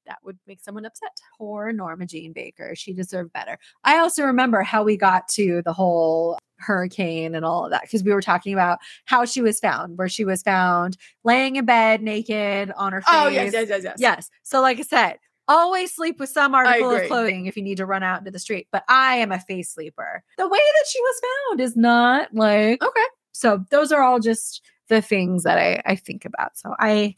that 0.08 0.20
would 0.24 0.38
make 0.48 0.62
someone 0.62 0.86
upset. 0.86 1.12
Poor 1.38 1.72
Norma 1.72 2.06
Jeane 2.06 2.34
Baker. 2.34 2.74
She 2.76 2.94
deserved 2.94 3.34
better. 3.34 3.58
I 3.84 4.00
also 4.00 4.24
remember 4.24 4.62
how 4.64 4.84
we 4.84 4.98
got 4.98 5.28
to 5.30 5.62
the 5.64 5.74
whole 5.74 6.40
hurricane 6.60 7.36
and 7.36 7.46
all 7.46 7.66
of 7.66 7.72
that 7.72 7.84
because 7.84 8.04
we 8.04 8.14
were 8.14 8.22
talking 8.22 8.54
about 8.54 8.80
how 9.06 9.26
she 9.26 9.42
was 9.42 9.60
found, 9.60 9.98
where 9.98 10.10
she 10.10 10.26
was 10.26 10.42
found 10.42 10.98
laying 11.24 11.58
in 11.58 11.66
bed 11.66 12.02
naked 12.02 12.72
on 12.76 12.94
her 12.94 13.02
face. 13.02 13.14
Oh 13.14 13.28
yes, 13.28 13.54
yes, 13.54 13.70
yes, 13.70 13.84
yes. 13.84 13.96
Yes. 14.00 14.30
So, 14.44 14.62
like 14.62 14.80
I 14.80 14.84
said, 14.84 15.20
always 15.48 15.94
sleep 15.94 16.20
with 16.20 16.30
some 16.30 16.54
article 16.56 16.92
of 16.92 17.08
clothing 17.08 17.46
if 17.46 17.56
you 17.58 17.64
need 17.64 17.78
to 17.78 17.86
run 17.86 18.04
out 18.04 18.20
into 18.20 18.32
the 18.32 18.40
street. 18.40 18.68
But 18.72 18.84
I 18.90 19.16
am 19.18 19.32
a 19.32 19.40
face 19.40 19.72
sleeper. 19.74 20.24
The 20.38 20.48
way 20.48 20.58
that 20.58 20.86
she 20.88 21.00
was 21.02 21.22
found 21.50 21.62
is 21.62 21.76
not 21.76 22.34
like 22.34 22.84
Okay. 22.84 23.06
so 23.32 23.64
those 23.72 23.92
are 23.92 24.02
all 24.02 24.20
just 24.20 24.62
the 24.90 25.02
things 25.02 25.44
that 25.44 25.58
I, 25.58 25.82
I 25.86 25.96
think 25.96 26.26
about. 26.26 26.58
So 26.58 26.74
I 26.80 27.16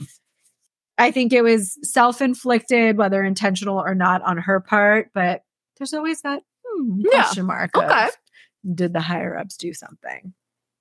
I 0.98 1.12
think 1.12 1.32
it 1.32 1.44
was 1.44 1.78
self-inflicted, 1.84 2.98
whether 2.98 3.24
intentional 3.24 3.78
or 3.80 3.96
not 3.96 4.22
on 4.24 4.38
her 4.38 4.60
part, 4.60 5.12
but 5.14 5.44
there's 5.78 5.94
always 5.94 6.22
that 6.24 6.44
hmm, 6.66 7.02
Yeah. 7.06 7.24
question 7.24 7.46
mark. 7.46 7.76
Okay. 7.76 8.06
of, 8.06 8.76
did 8.76 8.92
the 8.94 9.00
higher 9.00 9.38
ups 9.38 9.56
do 9.56 9.74
something? 9.74 10.34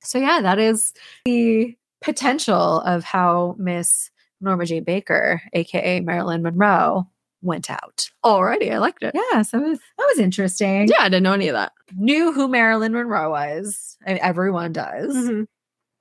So 0.02 0.18
yeah, 0.18 0.40
that 0.42 0.58
is 0.58 0.92
the 1.24 1.76
potential 2.00 2.80
of 2.80 3.04
how 3.04 3.54
Miss 3.58 4.10
Norma 4.40 4.66
J. 4.66 4.80
Baker, 4.80 5.40
aka 5.52 6.00
Marilyn 6.00 6.42
Monroe, 6.42 7.08
went 7.42 7.70
out. 7.70 8.08
Alrighty, 8.24 8.72
I 8.72 8.78
liked 8.78 9.02
it. 9.02 9.14
Yeah, 9.14 9.42
so 9.42 9.58
it 9.58 9.68
was, 9.68 9.78
that 9.98 10.06
was 10.08 10.18
interesting. 10.18 10.88
Yeah, 10.88 11.00
I 11.00 11.08
didn't 11.08 11.22
know 11.22 11.32
any 11.32 11.48
of 11.48 11.54
that. 11.54 11.72
Knew 11.96 12.32
who 12.32 12.48
Marilyn 12.48 12.92
Monroe 12.92 13.30
was. 13.30 13.96
I 14.06 14.10
mean, 14.14 14.18
everyone 14.22 14.72
does. 14.72 15.14
Mhm. 15.14 15.46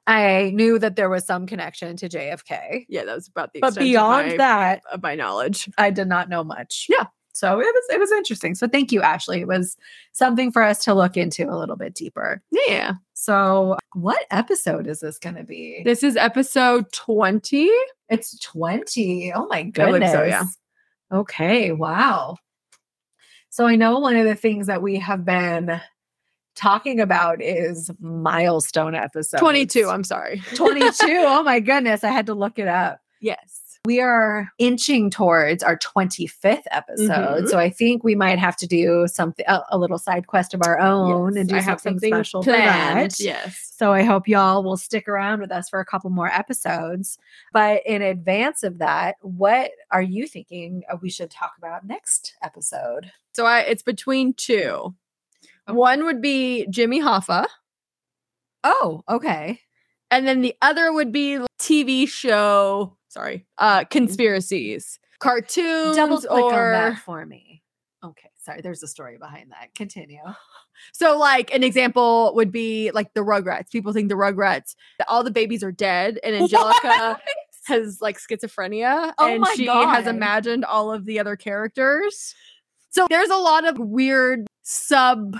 I 0.09 0.51
knew 0.55 0.79
that 0.79 0.95
there 0.95 1.09
was 1.09 1.25
some 1.25 1.45
connection 1.45 1.97
to 1.97 2.07
JFK. 2.07 2.85
Yeah, 2.87 3.03
that 3.03 3.15
was 3.15 3.27
about 3.27 3.51
the 3.53 3.59
But 3.59 3.67
extent 3.69 3.85
beyond 3.85 4.27
of 4.27 4.31
my, 4.33 4.37
that, 4.37 4.81
of 4.91 5.03
my 5.03 5.15
knowledge. 5.15 5.69
I 5.77 5.89
did 5.91 6.07
not 6.07 6.29
know 6.29 6.43
much. 6.45 6.87
Yeah. 6.89 7.07
So 7.33 7.59
it 7.59 7.65
was 7.65 7.83
it 7.91 7.99
was 7.99 8.11
interesting. 8.13 8.55
So 8.55 8.67
thank 8.67 8.91
you, 8.91 9.01
Ashley. 9.03 9.41
It 9.41 9.47
was 9.47 9.75
something 10.13 10.51
for 10.51 10.63
us 10.63 10.83
to 10.85 10.93
look 10.95 11.17
into 11.17 11.47
a 11.47 11.53
little 11.55 11.75
bit 11.75 11.93
deeper. 11.93 12.41
Yeah. 12.67 12.93
So 13.13 13.77
what 13.93 14.25
episode 14.31 14.87
is 14.87 15.01
this 15.01 15.19
gonna 15.19 15.43
be? 15.43 15.81
This 15.85 16.01
is 16.01 16.15
episode 16.15 16.91
20. 16.93 17.69
It's 18.09 18.39
20. 18.39 19.33
Oh 19.35 19.45
my 19.47 19.63
goodness. 19.63 20.11
so, 20.13 20.23
yeah. 20.23 20.45
Okay. 21.11 21.71
Wow. 21.71 22.37
So 23.49 23.65
I 23.65 23.75
know 23.75 23.99
one 23.99 24.15
of 24.15 24.25
the 24.25 24.35
things 24.35 24.67
that 24.67 24.81
we 24.81 24.99
have 24.99 25.25
been 25.25 25.81
talking 26.55 26.99
about 26.99 27.41
is 27.41 27.89
milestone 27.99 28.95
episode 28.95 29.37
22, 29.37 29.87
I'm 29.87 30.03
sorry. 30.03 30.41
22. 30.55 30.91
oh 31.09 31.43
my 31.43 31.59
goodness. 31.59 32.03
I 32.03 32.09
had 32.09 32.25
to 32.27 32.33
look 32.33 32.59
it 32.59 32.67
up. 32.67 32.99
Yes. 33.21 33.66
We 33.85 33.99
are 34.01 34.49
inching 34.57 35.09
towards 35.09 35.63
our 35.63 35.77
25th 35.77 36.63
episode. 36.71 37.43
Mhm. 37.45 37.47
So 37.49 37.57
I 37.57 37.69
think 37.69 38.03
we 38.03 38.15
might 38.15 38.37
have 38.39 38.55
to 38.57 38.67
do 38.67 39.05
something, 39.07 39.45
a, 39.47 39.61
a 39.71 39.77
little 39.77 39.97
side 39.97 40.27
quest 40.27 40.53
of 40.53 40.61
our 40.65 40.79
own 40.79 41.37
and 41.37 41.47
do 41.47 41.55
I 41.55 41.61
have 41.61 41.79
something, 41.79 41.93
something 41.99 42.13
special 42.13 42.43
for 42.43 42.51
that. 42.51 42.91
planned. 42.93 43.19
Yes. 43.19 43.71
So 43.75 43.93
I 43.93 44.03
hope 44.03 44.27
y'all 44.27 44.63
will 44.63 44.77
stick 44.77 45.07
around 45.07 45.39
with 45.39 45.51
us 45.51 45.69
for 45.69 45.79
a 45.79 45.85
couple 45.85 46.09
more 46.09 46.27
episodes. 46.27 47.17
But 47.53 47.81
in 47.85 48.01
advance 48.01 48.63
of 48.63 48.79
that, 48.79 49.15
what 49.21 49.71
are 49.91 50.01
you 50.01 50.27
thinking 50.27 50.83
we 51.01 51.09
should 51.09 51.31
talk 51.31 51.53
about 51.57 51.85
next 51.85 52.35
episode? 52.43 53.11
So 53.33 53.45
I 53.45 53.59
it's 53.59 53.83
between 53.83 54.33
two. 54.33 54.95
One 55.67 56.05
would 56.05 56.21
be 56.21 56.65
Jimmy 56.69 57.01
Hoffa, 57.01 57.45
Oh, 58.63 59.03
okay. 59.07 59.61
and 60.09 60.27
then 60.27 60.41
the 60.41 60.55
other 60.61 60.91
would 60.91 61.11
be 61.11 61.39
TV 61.59 62.07
show, 62.07 62.97
sorry, 63.17 63.45
uh 63.57 63.83
conspiracies. 63.85 64.99
Cartoons 65.19 65.95
Double 65.95 66.21
click 66.21 66.43
on 66.43 66.51
that 66.51 66.99
for 66.99 67.25
me. 67.25 67.63
Okay, 68.03 68.29
sorry. 68.37 68.61
There's 68.61 68.83
a 68.83 68.87
story 68.87 69.17
behind 69.17 69.51
that. 69.51 69.73
Continue. 69.75 70.21
So, 70.93 71.17
like 71.17 71.51
an 71.53 71.63
example 71.63 72.33
would 72.35 72.51
be 72.51 72.91
like 72.91 73.13
the 73.15 73.21
Rugrats. 73.21 73.71
People 73.71 73.93
think 73.93 74.09
the 74.09 74.15
Rugrats, 74.15 74.75
all 75.07 75.23
the 75.23 75.31
babies 75.31 75.63
are 75.63 75.71
dead, 75.71 76.19
and 76.23 76.35
Angelica 76.35 77.19
has 77.65 77.99
like 77.99 78.19
schizophrenia, 78.19 79.11
Oh 79.17 79.27
and 79.27 79.47
she 79.55 79.65
has 79.65 80.05
imagined 80.05 80.65
all 80.65 80.91
of 80.91 81.05
the 81.05 81.19
other 81.19 81.35
characters. 81.35 82.35
So 82.91 83.07
there's 83.09 83.29
a 83.29 83.37
lot 83.37 83.67
of 83.67 83.79
weird 83.79 84.47
sub 84.61 85.37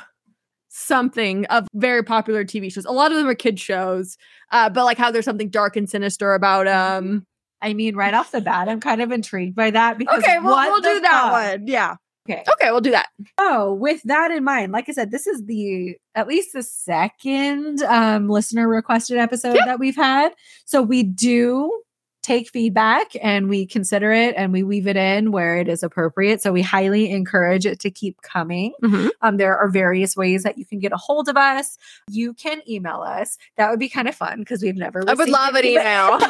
something 0.70 1.46
of 1.46 1.68
very 1.74 2.04
popular 2.04 2.44
TV 2.44 2.72
shows. 2.72 2.86
A 2.86 2.92
lot 2.92 3.12
of 3.12 3.18
them 3.18 3.28
are 3.28 3.36
kid 3.36 3.60
shows, 3.60 4.18
uh, 4.52 4.70
but 4.70 4.86
like 4.86 4.98
how 4.98 5.12
there's 5.12 5.26
something 5.26 5.50
dark 5.50 5.76
and 5.76 5.90
sinister 5.90 6.34
about 6.34 6.68
um. 6.68 7.26
I 7.62 7.74
mean, 7.74 7.96
right 7.96 8.14
off 8.14 8.32
the 8.32 8.42
bat, 8.42 8.70
I'm 8.70 8.80
kind 8.80 9.02
of 9.02 9.12
intrigued 9.12 9.56
by 9.56 9.72
that 9.72 9.98
because 9.98 10.20
Okay, 10.24 10.40
well 10.40 10.56
we'll 10.72 10.82
do 10.82 11.00
that 11.02 11.22
fuck? 11.24 11.32
one. 11.60 11.68
Yeah. 11.68 11.96
Okay. 12.30 12.44
Okay, 12.54 12.72
we'll 12.72 12.82
do 12.82 12.92
that. 12.92 13.08
Oh, 13.38 13.74
with 13.74 14.02
that 14.04 14.32
in 14.32 14.44
mind, 14.44 14.74
like 14.74 14.90
I 14.90 14.92
said, 14.92 15.12
this 15.12 15.28
is 15.28 15.46
the 15.46 15.96
at 16.14 16.28
least 16.28 16.50
the 16.54 16.62
second 16.64 17.82
um, 17.84 18.28
listener 18.30 18.68
requested 18.68 19.18
episode 19.18 19.56
Yep. 19.56 19.66
that 19.66 19.80
we've 19.80 19.96
had. 19.96 20.34
So 20.66 20.82
we 20.82 21.04
do 21.04 21.82
take 22.24 22.50
feedback 22.50 23.08
and 23.24 23.48
we 23.48 23.66
consider 23.66 24.12
it 24.12 24.36
and 24.36 24.52
we 24.52 24.62
weave 24.62 24.86
it 24.88 24.98
in 24.98 25.32
where 25.32 25.56
it 25.58 25.70
is 25.70 25.82
appropriate. 25.84 26.42
So 26.42 26.52
we 26.52 26.62
highly 26.62 27.10
encourage 27.10 27.66
it 27.66 27.80
to 27.80 27.90
keep 27.90 28.22
coming. 28.22 28.74
Mhm. 28.84 29.12
Um, 29.22 29.38
there 29.38 29.58
are 29.58 29.70
various 29.70 30.18
ways 30.18 30.44
that 30.44 30.58
you 30.58 30.66
can 30.66 30.80
get 30.80 30.92
a 30.92 30.98
hold 30.98 31.30
of 31.30 31.38
us. 31.38 31.78
You 32.12 32.34
can 32.34 32.62
email 32.70 33.02
us. 33.02 33.38
That 33.56 33.70
would 33.70 33.80
be 33.80 33.88
kind 33.88 34.10
of 34.10 34.16
fun 34.16 34.40
because 34.40 34.62
we've 34.62 34.76
never. 34.76 35.10
I 35.10 35.14
would 35.14 35.30
love 35.30 35.56
an 35.56 35.64
email. 35.64 36.20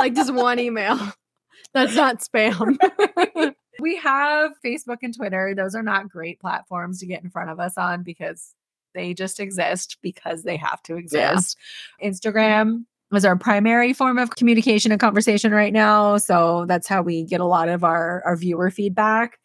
like 0.00 0.14
just 0.14 0.32
one 0.34 0.58
email. 0.58 0.98
That's 1.74 1.94
not 1.94 2.18
spam. 2.18 2.76
we 3.80 3.96
have 3.96 4.52
Facebook 4.64 4.98
and 5.02 5.14
Twitter. 5.16 5.54
Those 5.56 5.74
are 5.74 5.82
not 5.82 6.08
great 6.08 6.40
platforms 6.40 6.98
to 7.00 7.06
get 7.06 7.22
in 7.22 7.30
front 7.30 7.50
of 7.50 7.60
us 7.60 7.78
on 7.78 8.02
because 8.02 8.54
they 8.94 9.14
just 9.14 9.38
exist 9.40 9.98
because 10.02 10.42
they 10.42 10.56
have 10.56 10.82
to 10.84 10.94
Yeah. 10.94 10.98
exist. 11.32 11.56
Instagram 12.02 12.84
is 13.12 13.24
our 13.24 13.36
primary 13.36 13.92
form 13.92 14.18
of 14.18 14.30
communication 14.36 14.92
and 14.92 15.00
conversation 15.00 15.52
right 15.52 15.72
now. 15.72 16.16
So 16.16 16.64
that's 16.66 16.86
how 16.88 17.02
we 17.02 17.24
get 17.24 17.40
a 17.40 17.44
lot 17.44 17.68
of 17.68 17.82
our, 17.84 18.22
our 18.24 18.36
viewer 18.36 18.70
feedback. 18.70 19.38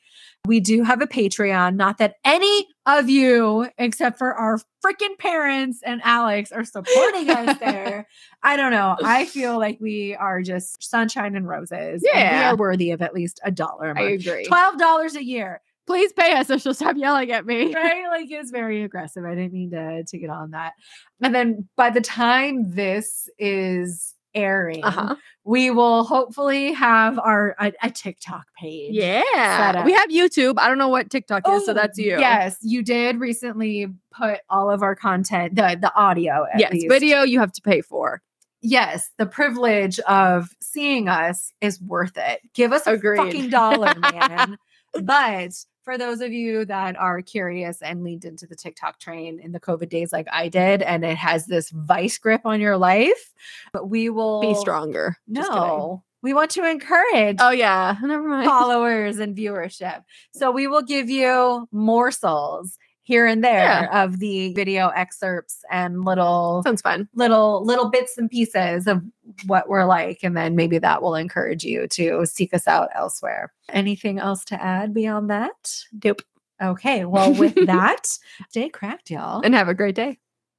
We 0.45 0.59
do 0.59 0.83
have 0.83 1.01
a 1.01 1.07
Patreon. 1.07 1.75
Not 1.75 1.97
that 1.97 2.15
any 2.23 2.67
of 2.85 3.09
you, 3.09 3.67
except 3.77 4.17
for 4.17 4.33
our 4.33 4.59
freaking 4.85 5.17
parents 5.17 5.81
and 5.85 6.01
Alex, 6.03 6.51
are 6.51 6.63
supporting 6.63 7.29
us 7.29 7.57
there. 7.59 8.07
I 8.43 8.55
don't 8.57 8.71
know. 8.71 8.95
I 9.03 9.25
feel 9.25 9.57
like 9.59 9.79
we 9.81 10.15
are 10.15 10.41
just 10.41 10.83
sunshine 10.83 11.35
and 11.35 11.47
roses. 11.47 12.03
and 12.13 12.37
we 12.37 12.43
are 12.43 12.55
worthy 12.55 12.91
of 12.91 13.01
at 13.01 13.13
least 13.13 13.39
a 13.43 13.51
dollar 13.51 13.91
a 13.91 13.99
I 13.99 14.09
month. 14.09 14.25
agree. 14.25 14.45
Twelve 14.45 14.77
dollars 14.77 15.15
a 15.15 15.23
year, 15.23 15.61
Please 15.87 16.11
pay 16.13 16.33
us 16.33 16.49
or 16.49 16.57
she'll 16.57 16.73
stop 16.73 16.95
yelling 16.97 17.31
at 17.31 17.45
me. 17.45 17.71
right? 17.75 18.07
Like 18.09 18.31
it's 18.31 18.49
very 18.49 18.81
aggressive. 18.83 19.23
I 19.23 19.35
didn't 19.35 19.53
mean 19.53 19.69
to 19.71 20.03
to 20.03 20.17
get 20.17 20.29
on 20.31 20.51
that. 20.51 20.73
And 21.21 21.33
then 21.33 21.69
by 21.75 21.91
the 21.91 22.01
time 22.01 22.71
this 22.73 23.29
is 23.37 24.14
airing, 24.35 24.83
Uh-huh. 24.83 25.15
we 25.43 25.71
will 25.71 26.03
hopefully 26.03 26.73
have 26.73 27.17
our 27.17 27.55
a, 27.59 27.71
a 27.81 27.89
TikTok 27.89 28.45
page. 28.59 28.93
Yeah. 28.93 29.85
We 29.85 29.93
have 29.93 30.09
YouTube. 30.09 30.55
I 30.59 30.67
don't 30.67 30.77
know 30.77 30.89
what 30.89 31.09
TikTok 31.09 31.47
is, 31.49 31.65
so 31.65 31.73
that's 31.73 31.97
Oh, 31.99 32.03
you. 32.03 32.19
Yes, 32.19 32.57
you 32.61 32.83
did 32.83 33.19
recently 33.19 33.87
put 34.15 34.41
all 34.49 34.69
of 34.69 34.83
our 34.83 34.95
content, 34.95 35.55
the 35.55 35.77
the 35.79 35.93
audio 35.95 36.45
at 36.53 36.59
Yes. 36.59 36.73
least. 36.73 36.87
Video 36.89 37.23
you 37.23 37.39
have 37.39 37.51
to 37.53 37.61
pay 37.61 37.81
for. 37.81 38.21
Yes, 38.61 39.11
the 39.17 39.25
privilege 39.27 39.99
of 40.01 40.49
seeing 40.59 41.07
us 41.07 41.51
is 41.61 41.79
worth 41.81 42.17
it. 42.17 42.41
Give 42.53 42.73
us 42.73 42.87
a 42.87 42.93
Agreed. 42.93 43.17
fucking 43.17 43.49
dollar, 43.49 43.93
man. 43.99 44.57
but 45.03 45.51
for 45.85 45.97
those 45.97 46.19
of 46.19 46.33
you 46.33 46.65
that 46.65 46.97
are 46.97 47.21
curious 47.21 47.81
and 47.81 48.03
leaned 48.03 48.25
into 48.25 48.45
the 48.47 48.55
TikTok 48.55 48.99
train 48.99 49.39
in 49.39 49.51
the 49.51 49.59
COVID 49.59 49.87
days 49.87 50.11
like 50.11 50.27
I 50.31 50.49
did, 50.49 50.81
and 50.81 51.05
it 51.05 51.15
has 51.15 51.45
this 51.45 51.69
vice 51.69 52.17
grip 52.17 52.41
on 52.43 52.59
your 52.59 52.75
life, 52.75 53.33
but 53.71 53.89
we 53.89 54.09
will 54.09 54.41
Be 54.41 54.55
stronger. 54.55 55.15
No, 55.27 56.03
we 56.23 56.33
want 56.33 56.49
to 56.51 56.67
encourage 56.69 57.37
Oh 57.39 57.51
yeah. 57.51 57.95
Never 58.01 58.27
mind. 58.27 58.47
followers 58.47 59.19
and 59.19 59.37
viewership. 59.37 60.03
So 60.33 60.49
we 60.51 60.67
will 60.67 60.81
give 60.81 61.07
you 61.09 61.67
morsels 61.71 62.77
here 63.05 63.25
and 63.27 63.43
there 63.43 63.93
of 63.93 64.19
the 64.19 64.51
video 64.53 64.89
excerpts 64.89 65.63
and 65.71 66.03
little 66.03 66.61
Sounds 66.65 66.81
fun. 66.81 67.07
little 67.13 67.63
little 67.63 67.89
bits 67.89 68.17
and 68.17 68.29
pieces 68.29 68.87
of 68.87 69.01
what 69.45 69.69
we're 69.69 69.85
like 69.85 70.19
and 70.23 70.35
then 70.35 70.55
maybe 70.55 70.79
that 70.79 71.01
will 71.01 71.15
encourage 71.15 71.63
you 71.63 71.87
to 71.89 72.25
seek 72.25 72.53
us 72.53 72.67
out 72.67 72.89
elsewhere. 72.95 73.53
Anything 73.69 74.19
else 74.19 74.43
to 74.45 74.61
add 74.61 74.93
beyond 74.93 75.29
that? 75.29 75.83
Dope. 75.97 76.23
Okay, 76.61 77.05
well 77.05 77.33
with 77.33 77.53
that, 77.67 78.17
stay 78.49 78.69
cracked 78.69 79.11
y'all. 79.11 79.41
And 79.43 79.53
have 79.53 79.67
a 79.69 79.73
great 79.73 79.95
day. 79.95 80.17